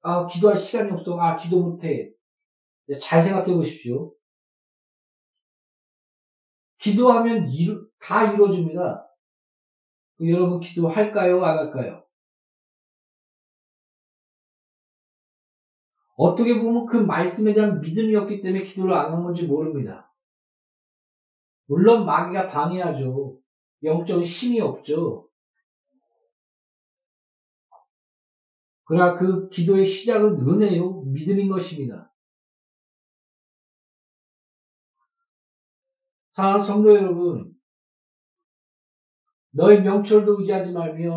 아, 0.00 0.26
기도할 0.26 0.56
시간이 0.56 0.90
없어. 0.92 1.20
아, 1.20 1.36
기도 1.36 1.60
못해. 1.62 2.10
잘 3.00 3.20
생각해 3.22 3.54
보십시오. 3.54 4.14
기도하면 6.78 7.48
이루, 7.50 7.86
다 8.00 8.32
이루어집니다. 8.32 9.06
여러분 10.24 10.60
기도할까요? 10.60 11.44
안 11.44 11.58
할까요? 11.58 12.01
어떻게 16.16 16.60
보면 16.60 16.86
그 16.86 16.96
말씀에 16.96 17.54
대한 17.54 17.80
믿음이 17.80 18.14
없기 18.16 18.42
때문에 18.42 18.64
기도를 18.64 18.94
안 18.94 19.12
한 19.12 19.22
건지 19.22 19.44
모릅니다. 19.44 20.12
물론 21.66 22.04
마귀가 22.04 22.48
방해하죠. 22.48 23.38
영적인 23.82 24.24
힘이 24.24 24.60
없죠. 24.60 25.28
그러나 28.84 29.16
그 29.16 29.48
기도의 29.48 29.86
시작은 29.86 30.40
은혜요, 30.46 31.02
믿음인 31.04 31.48
것입니다. 31.48 32.12
사랑하는 36.34 36.60
성도 36.64 36.94
여러분, 36.94 37.54
너의 39.52 39.82
명철도 39.82 40.40
의지하지 40.40 40.72
말며, 40.72 41.10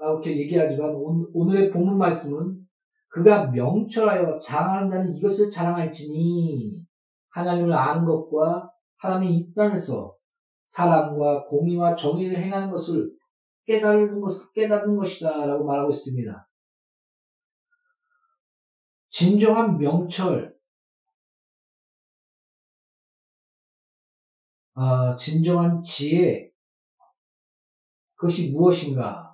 이렇게 0.00 0.36
얘기하지만, 0.38 0.94
오늘의 1.32 1.70
본문 1.70 1.98
말씀은 1.98 2.63
그가 3.14 3.46
명철하여 3.46 4.40
자랑하는 4.40 4.90
자는 4.90 5.16
이것을 5.16 5.48
자랑할지니, 5.48 6.72
하나님을 7.30 7.72
아는 7.72 8.04
것과 8.04 8.72
하나님이 8.96 9.36
이 9.36 9.54
땅에서 9.54 10.16
사랑과 10.66 11.44
공의와 11.44 11.94
정의를 11.94 12.42
행하는 12.42 12.72
것을 12.72 13.12
깨달는 13.66 14.20
것, 14.20 14.52
깨닫는 14.52 14.96
것이다. 14.96 15.46
라고 15.46 15.64
말하고 15.64 15.90
있습니다. 15.90 16.48
진정한 19.10 19.78
명철, 19.78 20.52
어, 24.74 25.14
진정한 25.14 25.80
지혜, 25.84 26.50
그것이 28.16 28.50
무엇인가? 28.50 29.33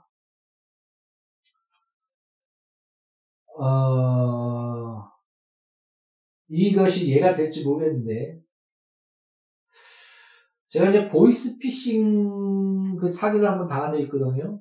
어, 3.62 5.10
이것이 6.48 7.10
예가 7.10 7.34
될지 7.34 7.62
모르겠는데, 7.62 8.40
제가 10.70 10.90
이제 10.90 11.08
보이스피싱 11.10 12.96
그 12.96 13.08
사기를 13.08 13.48
한번 13.48 13.68
당한 13.68 13.92
적이 13.92 14.04
있거든요. 14.04 14.60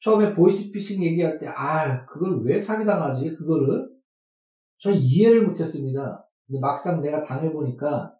처음에 0.00 0.34
보이스피싱 0.34 1.02
얘기할 1.04 1.38
때, 1.38 1.46
아, 1.46 2.04
그걸 2.06 2.42
왜 2.44 2.58
사기당하지? 2.58 3.36
그거를. 3.36 3.90
전 4.78 4.94
이해를 4.94 5.46
못했습니다. 5.46 6.28
근데 6.46 6.60
막상 6.60 7.00
내가 7.00 7.24
당해보니까, 7.24 8.12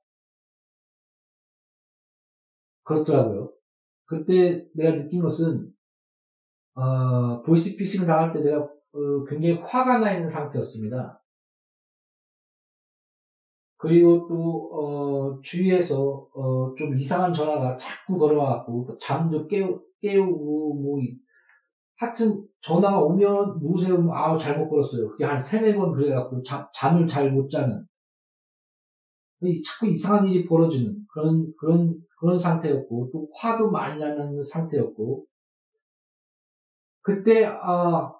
그렇더라고요. 2.84 3.52
그때 4.06 4.64
내가 4.74 4.96
느낀 4.96 5.20
것은, 5.20 5.72
어, 6.74 7.42
보이스피싱을 7.42 8.06
당할 8.06 8.32
때 8.32 8.42
내가 8.42 8.68
어, 8.92 9.24
굉장히 9.24 9.54
화가 9.60 9.98
나 9.98 10.12
있는 10.12 10.28
상태였습니다. 10.28 11.22
그리고 13.76 14.26
또 14.28 14.70
어, 14.72 15.40
주위에서 15.42 16.28
어, 16.34 16.74
좀 16.76 16.96
이상한 16.98 17.34
전화가 17.34 17.76
자꾸 17.76 18.16
걸어와갖고 18.18 18.98
잠도 19.00 19.48
깨우, 19.48 19.80
깨우고 20.00 20.74
뭐 20.74 21.00
하여튼 21.96 22.44
전화가 22.62 23.00
오면 23.00 23.58
누구세요? 23.60 23.98
뭐, 23.98 24.14
아우 24.14 24.38
잘못 24.38 24.68
걸었어요. 24.68 25.08
그게 25.10 25.24
한 25.24 25.38
세네 25.38 25.74
번 25.76 25.92
그래갖고 25.92 26.42
잠, 26.42 26.66
잠을 26.74 27.08
잘 27.08 27.30
못 27.32 27.48
자는 27.50 27.84
자꾸 29.66 29.88
이상한 29.88 30.26
일이 30.26 30.46
벌어지는 30.46 30.96
그런 31.12 31.52
그런 31.58 32.00
그런 32.18 32.38
상태였고 32.38 33.10
또 33.12 33.28
화도 33.34 33.70
많이 33.70 33.98
나는 33.98 34.42
상태였고 34.42 35.26
그때 37.02 37.44
아 37.44 38.12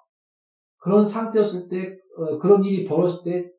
그런 0.83 1.05
상태였을 1.05 1.69
때 1.69 1.97
어, 2.17 2.37
그런 2.39 2.63
일이 2.63 2.85
벌어질 2.85 3.23
때 3.23 3.49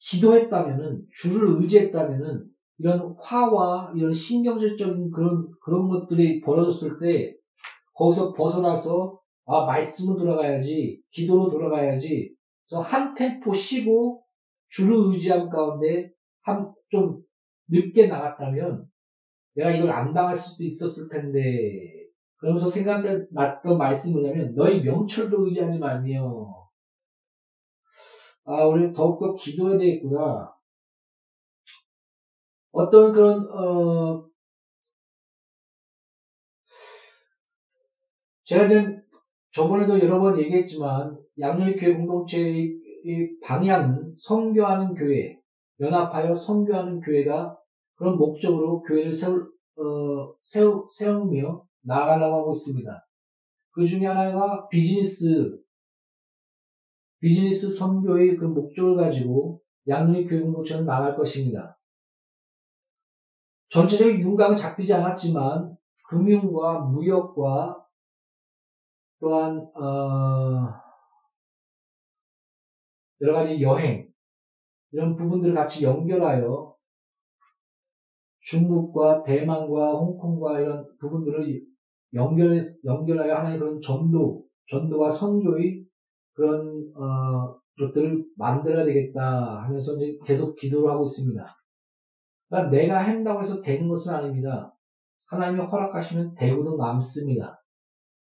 기도했다면은 0.00 1.02
주를 1.14 1.60
의지했다면은 1.60 2.44
이런 2.78 3.16
화와 3.20 3.92
이런 3.96 4.12
신경질적인 4.14 5.10
그런 5.10 5.48
그런 5.62 5.88
것들이 5.88 6.40
벌어졌을 6.40 6.98
때 7.00 7.34
거기서 7.94 8.32
벗어나서 8.32 9.18
아 9.46 9.64
말씀으로 9.64 10.18
돌아가야지 10.18 11.00
기도로 11.10 11.50
돌아가야지 11.50 12.34
그래서 12.68 12.82
한 12.82 13.14
템포 13.14 13.54
쉬고 13.54 14.22
주를 14.68 15.12
의지한 15.12 15.48
가운데 15.48 16.10
한 16.42 16.72
좀 16.90 17.20
늦게 17.68 18.06
나갔다면 18.06 18.86
내가 19.54 19.70
이걸 19.70 19.90
안 19.90 20.12
당할 20.12 20.34
수도 20.34 20.64
있었을 20.64 21.08
텐데 21.08 22.07
그러면서 22.38 22.68
생각났던 22.68 23.78
말씀이 23.78 24.14
뭐냐면 24.14 24.54
너희 24.54 24.80
명철도 24.82 25.46
의지하지 25.46 25.78
말며 25.78 26.68
아 28.44 28.64
우리 28.64 28.92
더욱더 28.92 29.34
기도해야 29.34 29.78
되겠구나. 29.78 30.52
어떤 32.72 33.12
그런 33.12 33.46
어 33.50 34.24
제가 38.44 38.66
이제 38.66 38.96
저번에도 39.52 40.00
여러 40.00 40.20
번 40.20 40.38
얘기했지만 40.38 41.18
양육교회 41.38 41.94
공동체의 41.94 42.78
방향은 43.42 44.14
성교하는 44.16 44.94
교회, 44.94 45.38
연합하여 45.80 46.32
성교하는 46.32 47.00
교회가 47.00 47.58
그런 47.96 48.16
목적으로 48.16 48.80
교회를 48.82 49.12
세울, 49.12 49.42
어, 49.76 50.32
세우, 50.40 50.86
세우며 50.90 51.67
나아가려고 51.82 52.36
하고 52.36 52.52
있습니다. 52.52 53.06
그 53.70 53.86
중에 53.86 54.06
하나가 54.06 54.68
비즈니스, 54.68 55.58
비즈니스 57.20 57.70
선교의 57.70 58.36
그 58.36 58.44
목적을 58.44 58.96
가지고 58.96 59.62
양육교회 59.86 60.40
공동체는 60.40 60.84
나갈 60.84 61.16
것입니다. 61.16 61.78
전체적인 63.70 64.20
윤곽은 64.20 64.56
잡히지 64.56 64.92
않았지만 64.92 65.76
금융과 66.08 66.80
무역과 66.80 67.84
또한 69.20 69.58
어, 69.74 70.72
여러 73.20 73.34
가지 73.34 73.60
여행 73.60 74.10
이런 74.92 75.16
부분들을 75.16 75.54
같이 75.54 75.84
연결하여 75.84 76.74
중국과 78.48 79.22
대만과 79.22 79.92
홍콩과 79.92 80.60
이런 80.60 80.86
부분들을 80.98 81.62
연결 82.14 82.60
연결하여 82.84 83.34
하나의 83.34 83.58
그런 83.58 83.80
전도 83.80 84.42
전도와 84.70 85.10
선교의 85.10 85.84
그런 86.32 86.90
어, 86.96 87.54
것들을 87.78 88.24
만들어야 88.36 88.84
되겠다 88.84 89.62
하면서 89.62 89.94
이제 89.96 90.18
계속 90.24 90.56
기도를 90.56 90.90
하고 90.90 91.04
있습니다. 91.04 91.44
그러니까 92.48 92.70
내가 92.70 92.98
한다고 93.04 93.40
해서 93.40 93.60
되는 93.60 93.88
것은 93.88 94.14
아닙니다. 94.14 94.74
하나님이 95.26 95.64
허락하시면 95.64 96.34
대구도 96.34 96.76
남습니다. 96.76 97.62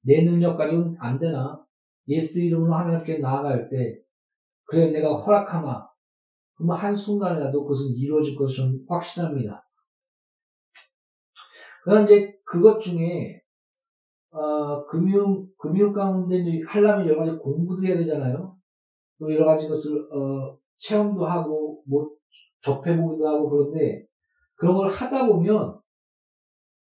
내 0.05 0.23
능력 0.23 0.57
가지고는 0.57 0.97
안 1.01 1.19
되나? 1.19 1.61
예수 2.09 2.41
이름으로 2.41 2.75
하나님께 2.75 3.19
나아갈 3.19 3.69
때, 3.69 3.97
그래, 4.65 4.91
내가 4.91 5.17
허락하마. 5.17 5.87
그러면 6.55 6.77
한순간이라도 6.77 7.63
그것은 7.63 7.95
이루어질 7.97 8.37
것은 8.37 8.85
확신합니다. 8.89 9.65
그다음 11.85 12.05
이제 12.05 12.33
그것 12.45 12.81
중에, 12.81 13.41
어, 14.31 14.87
금융, 14.87 15.47
금융 15.59 15.93
가운데 15.93 16.37
하려면 16.67 17.07
여러 17.07 17.25
가지 17.25 17.37
공부도 17.39 17.85
해야 17.85 17.97
되잖아요. 17.99 18.57
또 19.19 19.33
여러 19.35 19.47
가지 19.47 19.69
것을, 19.69 20.01
어, 20.13 20.57
체험도 20.79 21.25
하고, 21.25 21.83
뭐, 21.87 22.11
접해보기도 22.63 23.29
하고 23.29 23.51
그런데, 23.51 24.07
그런 24.55 24.77
걸 24.77 24.89
하다 24.89 25.27
보면, 25.27 25.81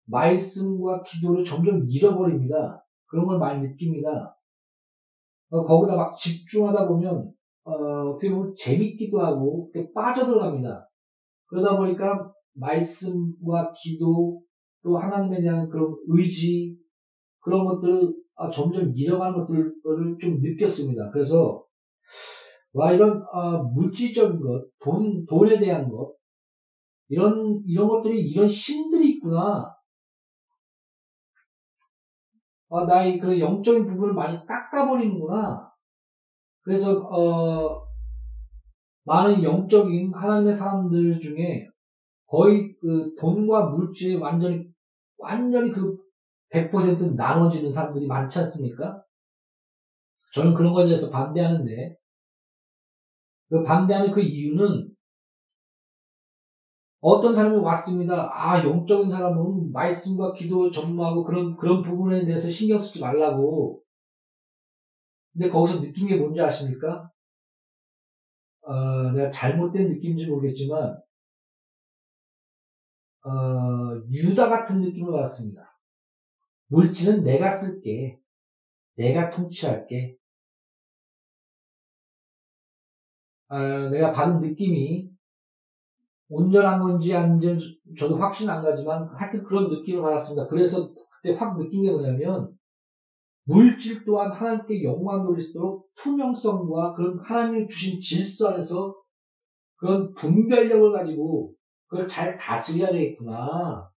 말씀과 0.06 1.02
기도를 1.02 1.44
점점 1.44 1.86
잃어버립니다. 1.88 2.84
그런 3.06 3.26
걸 3.26 3.38
많이 3.38 3.66
느낍니다. 3.66 4.36
어, 5.50 5.64
거기다 5.64 5.96
막 5.96 6.16
집중하다 6.16 6.88
보면 6.88 7.32
어, 7.64 7.72
어떻게 8.10 8.30
보면 8.30 8.54
재밌기도 8.56 9.20
하고 9.20 9.70
빠져들어갑니다. 9.94 10.88
그러다 11.46 11.76
보니까 11.76 12.32
말씀과 12.54 13.72
기도 13.76 14.42
또 14.82 14.98
하나님에 14.98 15.40
대한 15.40 15.68
그런 15.68 15.94
의지 16.08 16.76
그런 17.40 17.64
것들을 17.66 18.14
아, 18.36 18.50
점점 18.50 18.92
잃어가는 18.94 19.38
것들을 19.38 20.16
좀 20.20 20.40
느꼈습니다. 20.40 21.10
그래서 21.10 21.62
와 22.72 22.92
이런 22.92 23.22
아, 23.32 23.58
물질적인 23.74 24.40
것, 24.40 24.66
돈 24.80 25.26
돈에 25.26 25.58
대한 25.58 25.88
것 25.90 26.14
이런 27.08 27.62
이런 27.66 27.88
것들이 27.88 28.20
이런 28.30 28.48
신들이 28.48 29.16
있구나. 29.16 29.74
아, 32.70 32.84
나의 32.84 33.18
그 33.18 33.38
영적인 33.40 33.84
부분을 33.86 34.14
많이 34.14 34.38
깎아버리는구나. 34.46 35.70
그래서, 36.62 37.00
어, 37.00 37.84
많은 39.04 39.42
영적인 39.42 40.12
하나님의 40.14 40.54
사람들 40.54 41.18
중에 41.20 41.66
거의 42.30 42.76
그 42.80 43.14
돈과 43.18 43.70
물질에 43.70 44.14
완전히, 44.14 44.64
완전히 45.18 45.72
그 45.72 45.98
100% 46.50 47.16
나눠지는 47.16 47.72
사람들이 47.72 48.06
많지 48.06 48.38
않습니까? 48.38 49.02
저는 50.34 50.54
그런 50.54 50.72
것에 50.72 50.86
대해서 50.86 51.10
반대하는데, 51.10 51.96
그 53.48 53.64
반대하는 53.64 54.12
그 54.12 54.20
이유는 54.20 54.94
어떤 57.00 57.34
사람이 57.34 57.56
왔습니다. 57.56 58.30
아, 58.32 58.62
영적인 58.64 59.10
사람은 59.10 59.72
말씀과 59.72 60.34
기도 60.34 60.70
전무하고 60.70 61.24
그런, 61.24 61.56
그런 61.56 61.82
부분에 61.82 62.24
대해서 62.26 62.48
신경 62.48 62.78
쓰지 62.78 63.00
말라고. 63.00 63.82
근데 65.32 65.48
거기서 65.50 65.80
느낀 65.80 66.06
게 66.06 66.16
뭔지 66.16 66.40
아십니까? 66.40 67.10
어, 68.62 69.10
내가 69.12 69.30
잘못된 69.30 69.88
느낌인지 69.88 70.26
모르겠지만, 70.26 71.00
어, 73.22 74.00
유다 74.10 74.48
같은 74.48 74.80
느낌을 74.80 75.12
받았습니다. 75.12 75.78
물질은 76.68 77.24
내가 77.24 77.50
쓸게. 77.50 78.18
내가 78.96 79.30
통치할게. 79.30 80.16
어, 83.48 83.58
내가 83.90 84.12
받은 84.12 84.40
느낌이 84.40 85.10
온전한 86.28 86.80
건지 86.80 87.12
아닌지 87.12 87.80
저도 87.98 88.16
확신 88.16 88.48
안 88.48 88.62
가지만 88.62 89.08
하여튼 89.16 89.42
그런 89.42 89.68
느낌을 89.68 90.02
받았습니다. 90.02 90.46
그래서 90.48 90.94
그때 90.94 91.34
확 91.34 91.58
느낀 91.58 91.82
게 91.82 91.90
뭐냐면 91.90 92.56
물질 93.44 94.04
또한 94.04 94.30
하나님께 94.30 94.84
영광 94.84 95.26
있도록 95.36 95.88
투명성과 95.96 96.94
그런 96.94 97.18
하나님이 97.18 97.66
주신 97.66 98.00
질서 98.00 98.50
안에서 98.50 98.94
그런 99.76 100.14
분별력을 100.14 100.92
가지고 100.92 101.52
그걸 101.90 102.08
잘 102.08 102.36
다스려야 102.38 102.90
되겠구나. 102.92 103.90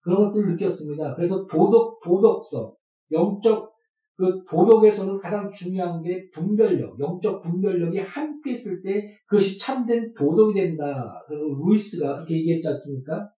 그런 0.00 0.26
것들을 0.26 0.52
느꼈습니다. 0.52 1.14
그래서 1.14 1.46
도덕, 1.46 2.00
도덕성, 2.02 2.74
영적 3.12 3.72
그 4.16 4.44
도덕에서는 4.44 5.18
가장 5.20 5.50
중요한 5.52 6.02
게 6.02 6.28
분별력, 6.30 6.98
영적 7.00 7.42
분별력이 7.42 7.98
함께 7.98 8.52
있을 8.52 8.82
때 8.82 9.16
그것이 9.26 9.58
참된 9.58 10.12
도덕이 10.12 10.54
된다. 10.54 11.24
루이스가 11.28 12.16
그렇게 12.16 12.36
얘기했지 12.36 12.68
않습니까? 12.68 13.30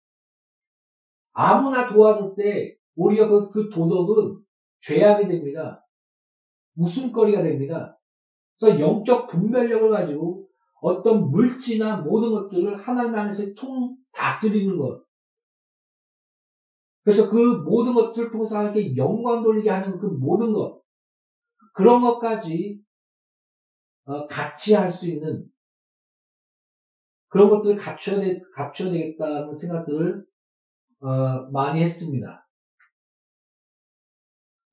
아무나 1.32 1.92
도와줄 1.92 2.34
때 2.36 2.76
오히려 2.96 3.28
그, 3.28 3.48
그 3.48 3.68
도덕은 3.68 4.38
죄악이 4.82 5.28
됩니다. 5.28 5.84
웃음거리가 6.76 7.42
됩니다. 7.42 7.98
그래서 8.58 8.80
영적 8.80 9.28
분별력을 9.28 9.90
가지고 9.90 10.31
어떤 10.82 11.30
물질이나 11.30 11.98
모든 11.98 12.32
것들을 12.32 12.76
하나님 12.76 13.14
안에서 13.14 13.54
통 13.54 13.96
다스리는 14.12 14.76
것. 14.76 15.04
그래서 17.04 17.30
그 17.30 17.36
모든 17.64 17.94
것들을 17.94 18.30
통해서 18.32 18.58
하나님께 18.58 18.96
영광 18.96 19.42
돌리게 19.42 19.70
하는 19.70 19.98
그 19.98 20.06
모든 20.06 20.52
것, 20.52 20.82
그런 21.72 22.02
것까지 22.02 22.80
어, 24.04 24.26
같이 24.26 24.74
할 24.74 24.90
수 24.90 25.08
있는 25.08 25.46
그런 27.28 27.48
것들을 27.48 27.76
갖춰야, 27.76 28.20
되, 28.20 28.40
갖춰야 28.52 28.90
되겠다는 28.90 29.54
생각들을 29.54 30.26
어, 31.00 31.50
많이 31.52 31.80
했습니다. 31.80 32.46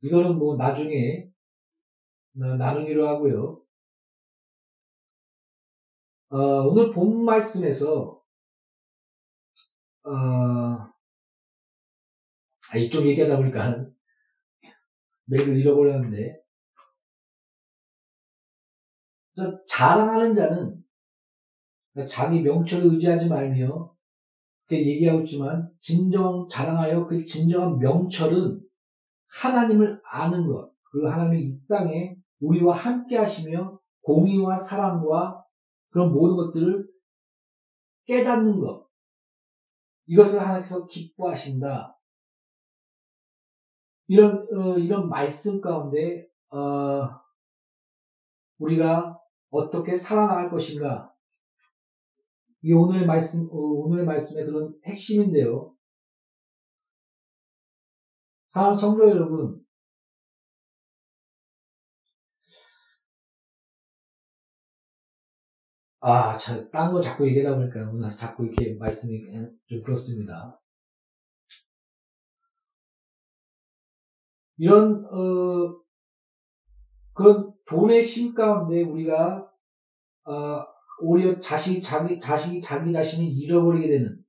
이거는 0.01 0.39
뭐 0.39 0.55
나중에 0.57 1.29
나누기로 2.33 3.07
하고요. 3.07 3.61
어, 6.31 6.37
오늘 6.37 6.91
본 6.91 7.25
말씀에서 7.25 8.21
어, 10.03 10.11
아, 12.71 12.77
이쪽 12.77 13.07
얘기하다 13.07 13.37
보니까 13.37 13.87
맥을 15.25 15.57
잃어버렸는데 15.57 16.39
자랑하는 19.67 20.35
자는 20.35 20.83
자기 22.07 22.41
명철을 22.41 22.93
의지하지 22.93 23.27
말며 23.27 23.95
그렇게 24.65 24.87
얘기하고 24.87 25.21
있지만 25.21 25.71
진정 25.79 26.47
자랑하여 26.49 27.07
그 27.07 27.25
진정한 27.25 27.79
명철은 27.79 28.61
하나님을 29.27 30.01
아는 30.03 30.47
것, 30.47 30.71
그 30.83 31.07
하나님의 31.07 31.43
이 31.43 31.67
땅에 31.67 32.15
우리와 32.39 32.75
함께 32.75 33.17
하시며 33.17 33.79
공의와 34.01 34.59
사랑과 34.59 35.38
그런 35.89 36.11
모든 36.11 36.35
것들을 36.35 36.87
깨닫는 38.05 38.59
것. 38.59 38.87
이것을 40.07 40.39
하나님께서 40.39 40.87
기뻐하신다. 40.87 41.95
이런, 44.07 44.47
어, 44.51 44.77
이런 44.77 45.07
말씀 45.07 45.61
가운데, 45.61 46.27
어, 46.49 47.07
우리가 48.57 49.19
어떻게 49.51 49.95
살아나갈 49.95 50.49
것인가. 50.49 51.13
이 52.63 52.73
오늘의 52.73 53.05
말씀, 53.05 53.47
어, 53.51 53.55
오늘의 53.55 54.05
말씀의 54.05 54.45
그런 54.47 54.73
핵심인데요. 54.85 55.75
사랑 58.49 58.73
성도 58.73 59.07
여러분, 59.07 59.63
아, 66.01 66.37
딴 66.71 66.93
거 66.93 67.01
자꾸 67.01 67.27
얘기하다 67.27 67.57
보니까 67.57 67.89
오늘 67.91 68.09
자꾸 68.09 68.45
이렇게 68.45 68.75
말씀이 68.75 69.21
좀 69.67 69.81
그렇습니다. 69.83 70.59
이런, 74.57 75.05
어, 75.05 75.79
그런 77.13 77.53
돈의 77.67 78.03
심 78.03 78.33
가운데 78.33 78.81
우리가, 78.83 79.49
어, 80.25 80.65
오히려 81.01 81.39
자식, 81.41 81.81
자기, 81.81 82.19
자식이 82.19 82.61
자기 82.61 82.93
자신을 82.93 83.29
잃어버리게 83.31 83.89
되는, 83.89 84.23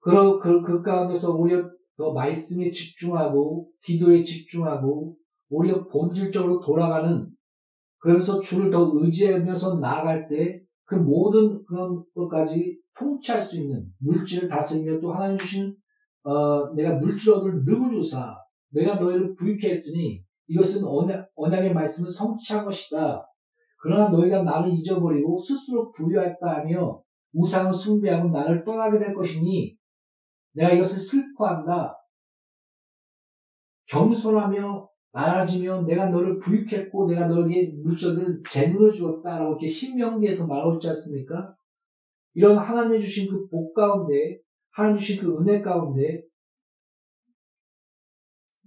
그런, 0.00 0.40
그, 0.40 0.62
그 0.62 0.82
가운데서 0.82 1.32
오히려 1.32 1.70
더 1.96 2.12
말씀에 2.12 2.70
집중하고, 2.70 3.70
기도에 3.82 4.24
집중하고, 4.24 5.16
오히려 5.48 5.86
본질적으로 5.88 6.60
돌아가는, 6.60 7.31
그러면서 8.02 8.40
주를 8.40 8.70
더 8.70 8.90
의지하면서 8.94 9.78
나아갈 9.78 10.28
때, 10.28 10.60
그 10.84 10.96
모든 10.96 11.64
그런 11.64 12.02
것까지 12.14 12.76
통치할 12.98 13.40
수 13.40 13.60
있는 13.60 13.86
물질을 13.98 14.48
다스리며 14.48 15.00
또 15.00 15.12
하나님 15.14 15.38
주신, 15.38 15.74
어, 16.24 16.74
내가 16.74 16.96
물질 16.96 17.32
얻을 17.32 17.64
능을 17.64 17.92
주사, 17.92 18.36
내가 18.70 18.96
너희를 18.96 19.36
부유케 19.36 19.70
했으니, 19.70 20.20
이것은 20.48 20.84
언약, 20.84 21.28
언약의 21.36 21.72
말씀을 21.72 22.10
성취한 22.10 22.64
것이다. 22.64 23.24
그러나 23.78 24.08
너희가 24.08 24.42
나를 24.42 24.72
잊어버리고 24.72 25.38
스스로 25.38 25.92
부유했다 25.92 26.44
하며 26.44 27.00
우상을 27.34 27.72
숭배하고 27.72 28.30
나를 28.30 28.64
떠나게 28.64 28.98
될 28.98 29.14
것이니 29.14 29.76
내가 30.54 30.72
이것을 30.72 30.98
슬퍼한다. 30.98 31.96
겸손하며 33.86 34.88
나아지며 35.12 35.82
내가 35.82 36.08
너를 36.08 36.38
부유했고 36.38 37.06
내가 37.08 37.26
너에게 37.26 37.72
물질을 37.82 38.42
재물을 38.50 38.92
주었다라고 38.92 39.52
이렇게 39.52 39.66
신명기에서 39.68 40.46
말하고 40.46 40.74
있지 40.74 40.88
않습니까? 40.88 41.54
이런 42.34 42.58
하나님이 42.58 43.00
주신 43.00 43.30
그 43.30 43.48
복 43.50 43.74
가운데 43.74 44.38
하나님 44.70 44.98
주신 44.98 45.22
그 45.22 45.38
은혜 45.38 45.60
가운데 45.60 46.22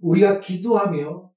우리가 0.00 0.40
기도하며 0.40 1.30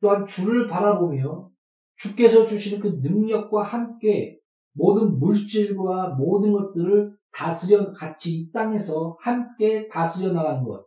또한 0.00 0.26
주를 0.26 0.66
바라보며 0.68 1.50
주께서 1.96 2.46
주시는 2.46 2.80
그 2.80 3.00
능력과 3.08 3.62
함께 3.62 4.38
모든 4.74 5.18
물질과 5.18 6.14
모든 6.18 6.52
것들을 6.52 7.14
다스려 7.32 7.92
같이 7.92 8.34
이 8.36 8.52
땅에서 8.52 9.16
함께 9.20 9.88
다스려 9.88 10.32
나가는 10.32 10.64
것. 10.64 10.86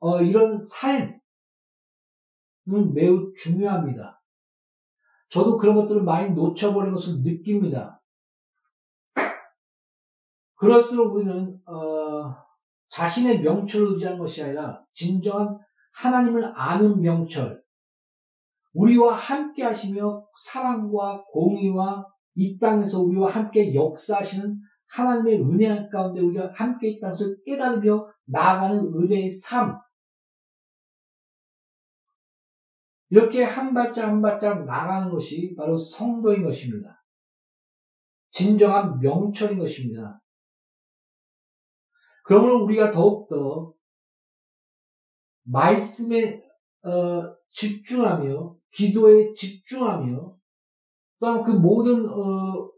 어, 0.00 0.20
이런 0.20 0.58
삶은 0.58 1.20
매우 2.94 3.32
중요합니다. 3.34 4.20
저도 5.28 5.58
그런 5.58 5.76
것들을 5.76 6.02
많이 6.02 6.32
놓쳐버린 6.32 6.92
것을 6.92 7.22
느낍니다. 7.22 8.00
그럴수록 10.56 11.14
우리는 11.14 11.58
어, 11.66 12.34
자신의 12.88 13.40
명철을 13.42 13.92
의지한 13.92 14.18
것이 14.18 14.42
아니라 14.42 14.84
진정한 14.92 15.58
하나님을 15.92 16.52
아는 16.54 17.00
명철, 17.00 17.62
우리와 18.74 19.14
함께 19.14 19.64
하시며 19.64 20.24
사랑과 20.44 21.24
공의와 21.30 22.06
이 22.34 22.58
땅에서 22.58 23.00
우리와 23.00 23.30
함께 23.30 23.74
역사하시는 23.74 24.58
하나님의 24.88 25.40
은혜 25.40 25.88
가운데 25.88 26.20
우리가 26.20 26.52
함께 26.54 26.88
있다는 26.90 27.12
것을 27.12 27.36
깨달으며 27.44 28.08
나아가는 28.26 28.92
은혜의 28.94 29.30
삶. 29.30 29.78
이렇게 33.10 33.42
한 33.42 33.74
발짝 33.74 34.08
한 34.08 34.22
발짝 34.22 34.64
나가는 34.64 35.10
것이 35.10 35.54
바로 35.56 35.76
성도인 35.76 36.44
것입니다. 36.44 37.02
진정한 38.30 39.00
명철인 39.00 39.58
것입니다. 39.58 40.20
그러므로 42.24 42.62
우리가 42.64 42.92
더욱더 42.92 43.72
말씀에 45.42 46.42
어, 46.84 47.36
집중하며 47.52 48.54
기도에 48.72 49.34
집중하며 49.34 50.36
또한 51.18 51.42
그 51.42 51.50
모든 51.50 52.08
어, 52.08 52.70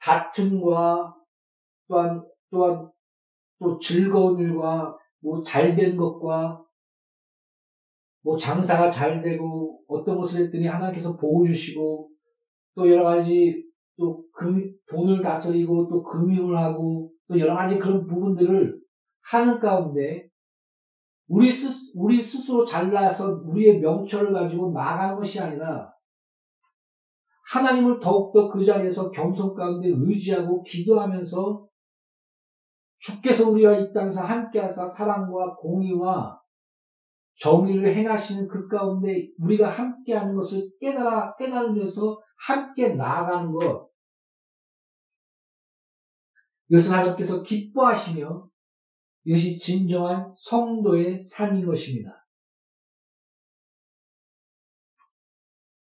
다툼과 0.00 1.14
또한 1.86 2.24
또한 2.50 2.90
또 3.60 3.78
즐거운 3.78 4.38
일과 4.38 4.96
뭐 5.20 5.42
잘된 5.42 5.96
것과 5.96 6.64
뭐 8.28 8.36
장사가 8.36 8.90
잘 8.90 9.22
되고 9.22 9.80
어떤 9.88 10.18
것을 10.18 10.44
했더니 10.44 10.66
하나님께서 10.66 11.16
보호 11.16 11.46
주시고 11.46 12.10
또 12.74 12.90
여러 12.90 13.02
가지 13.02 13.64
또 13.96 14.22
금, 14.34 14.70
돈을 14.90 15.22
다스리고 15.22 15.88
또 15.88 16.02
금융을 16.02 16.54
하고 16.58 17.10
또 17.26 17.38
여러 17.38 17.54
가지 17.54 17.78
그런 17.78 18.06
부분들을 18.06 18.78
하는 19.22 19.58
가운데 19.58 20.28
우리 21.26 21.50
스, 21.50 21.90
우리 21.94 22.20
스스로 22.20 22.66
잘나서 22.66 23.40
우리의 23.46 23.80
명철을 23.80 24.34
가지고 24.34 24.72
나가는 24.72 25.16
것이 25.16 25.40
아니라 25.40 25.90
하나님을 27.50 27.98
더욱더 27.98 28.50
그 28.50 28.62
자리에서 28.62 29.10
겸손 29.10 29.54
가운데 29.54 29.88
의지하고 29.90 30.62
기도하면서 30.64 31.66
주께서 32.98 33.48
우리와 33.48 33.78
이 33.78 33.90
땅에서 33.94 34.22
함께하사 34.22 34.84
사랑과 34.84 35.54
공의와 35.54 36.37
정의를 37.38 37.96
행하시는 37.96 38.48
그 38.48 38.68
가운데 38.68 39.28
우리가 39.38 39.70
함께하는 39.70 40.34
것을 40.34 40.70
깨달아 40.80 41.36
깨달으면서 41.36 42.20
함께 42.36 42.94
나아가는 42.94 43.52
것 43.52 43.88
이것을 46.68 46.92
하나님께서 46.92 47.42
기뻐하시며 47.42 48.48
이것이 49.24 49.58
진정한 49.58 50.32
성도의 50.34 51.20
삶인 51.20 51.66
것입니다. 51.66 52.26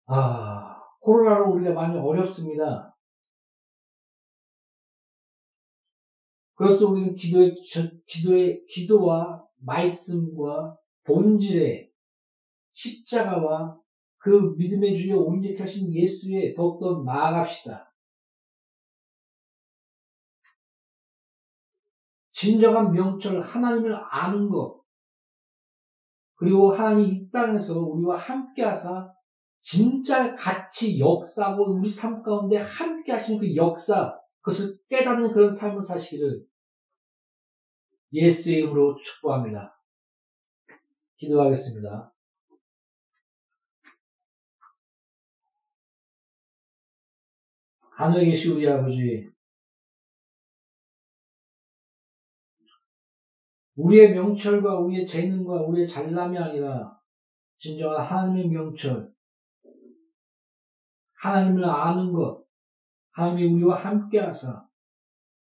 아, 0.06 0.82
코로나로 1.00 1.52
우리가 1.52 1.72
많이 1.72 1.98
어렵습니다. 1.98 2.94
그래서 6.54 6.88
우리는 6.88 7.14
기도의, 7.14 7.54
기도의, 8.06 8.64
기도와 8.66 9.44
말씀과 9.58 10.76
본질의 11.04 11.90
십자가와 12.72 13.78
그 14.18 14.54
믿음의 14.56 14.96
주여 14.96 15.18
온전히 15.18 15.56
하신 15.56 15.92
예수에 15.92 16.54
더욱더 16.54 17.02
나아갑시다. 17.04 17.92
진정한 22.32 22.92
명철 22.92 23.42
하나님을 23.42 23.94
아는 24.10 24.48
것 24.48 24.82
그리고 26.34 26.72
하나님이 26.72 27.08
이 27.08 27.30
땅에서 27.30 27.78
우리와 27.80 28.16
함께 28.16 28.62
하사 28.64 29.12
진짜 29.60 30.34
같이 30.34 30.98
역사하고 30.98 31.74
우리 31.74 31.88
삶 31.88 32.22
가운데 32.22 32.56
함께 32.58 33.12
하시는 33.12 33.40
그 33.40 33.54
역사 33.54 34.18
그것을 34.40 34.76
깨닫는 34.88 35.32
그런 35.32 35.50
삶을 35.50 35.80
사시기를 35.80 36.44
예수의 38.12 38.58
이름으로 38.58 38.96
축복합니다. 38.96 39.73
기도하겠습니다. 41.24 42.12
하늘에 47.90 48.26
계신 48.26 48.56
우리 48.56 48.68
아버지, 48.68 49.30
우리의 53.76 54.14
명철과 54.14 54.80
우리의 54.80 55.06
재능과 55.06 55.62
우리의 55.62 55.88
잘남이 55.88 56.36
아니라 56.38 56.98
진정한 57.58 58.04
하나님의 58.04 58.48
명철, 58.48 59.12
하나님을 61.14 61.64
아는 61.64 62.12
것, 62.12 62.44
하나님이 63.12 63.54
우리와 63.54 63.76
함께 63.76 64.18
하사 64.18 64.66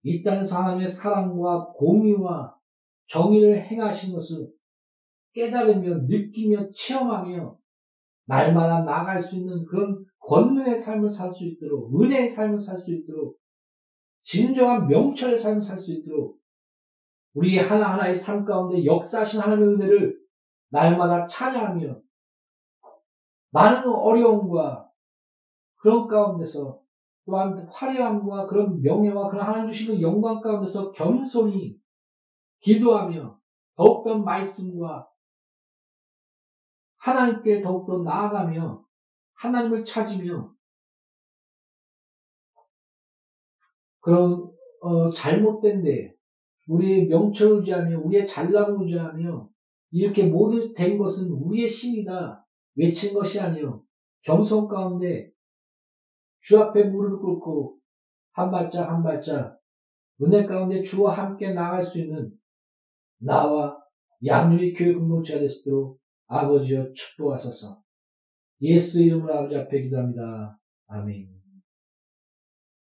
이 0.03 0.23
땅에서 0.23 0.57
하나님의 0.57 0.87
사랑과 0.87 1.67
공의와 1.73 2.55
정의를 3.07 3.67
행하신 3.69 4.13
것을 4.13 4.51
깨달으며 5.33 5.97
느끼며 6.07 6.71
체험하며 6.71 7.57
날마다 8.25 8.83
나갈 8.83 9.19
수 9.19 9.37
있는 9.37 9.65
그런 9.65 10.05
권능의 10.19 10.77
삶을 10.77 11.09
살 11.09 11.33
수 11.33 11.45
있도록 11.47 11.99
은혜의 11.99 12.29
삶을 12.29 12.59
살 12.59 12.77
수 12.77 12.93
있도록 12.93 13.37
진정한 14.23 14.87
명철의 14.87 15.37
삶을 15.37 15.61
살 15.61 15.79
수 15.79 15.93
있도록 15.93 16.39
우리 17.33 17.57
하나하나의 17.57 18.13
삶 18.15 18.45
가운데 18.45 18.85
역사하신 18.85 19.39
하나님의 19.39 19.75
은혜를 19.75 20.19
날마다 20.69 21.27
찬양하며 21.27 21.99
많은 23.51 23.89
어려움과 23.89 24.89
그런 25.77 26.07
가운데서 26.07 26.79
또한 27.25 27.67
화려함과 27.69 28.47
그런 28.47 28.81
명예와 28.81 29.29
그런 29.29 29.45
하나님 29.45 29.67
주시는 29.67 30.01
영광 30.01 30.41
가운데서 30.41 30.91
겸손히 30.91 31.77
기도하며 32.61 33.39
더욱더 33.75 34.17
말씀과 34.17 35.10
하나님께 37.01 37.61
더욱더 37.61 38.03
나아가며 38.03 38.83
하나님을 39.33 39.85
찾으며 39.85 40.53
그런 43.99 44.51
어, 44.81 45.09
잘못된 45.09 45.83
데 45.83 46.13
우리의 46.67 47.07
명철을 47.07 47.57
의지하며 47.57 47.99
우리의 47.99 48.27
잘남을 48.27 48.83
의지하며 48.83 49.49
이렇게 49.91 50.27
모두 50.27 50.73
된 50.73 50.97
것은 50.97 51.29
우리의 51.29 51.67
힘이다 51.67 52.45
외친 52.75 53.13
것이 53.13 53.39
아니요. 53.39 53.83
겸손 54.23 54.67
가운데 54.67 55.31
주 56.41 56.59
앞에 56.59 56.83
무릎을 56.83 57.19
꿇고 57.19 57.77
한 58.33 58.51
발짝 58.51 58.89
한 58.89 59.03
발짝 59.03 59.59
은혜 60.21 60.45
가운데 60.45 60.83
주와 60.83 61.17
함께 61.17 61.53
나갈 61.53 61.83
수 61.83 61.99
있는 61.99 62.31
나와 63.17 63.77
양육의 64.25 64.73
교회 64.73 64.93
공동체가 64.93 65.39
됐도록 65.39 66.00
아버지여 66.31 66.93
축복하소서. 66.93 67.83
예수 68.61 69.03
이름으로 69.03 69.33
아버지 69.33 69.55
앞에 69.57 69.81
기도합니다. 69.81 70.57
아멘. 70.87 71.40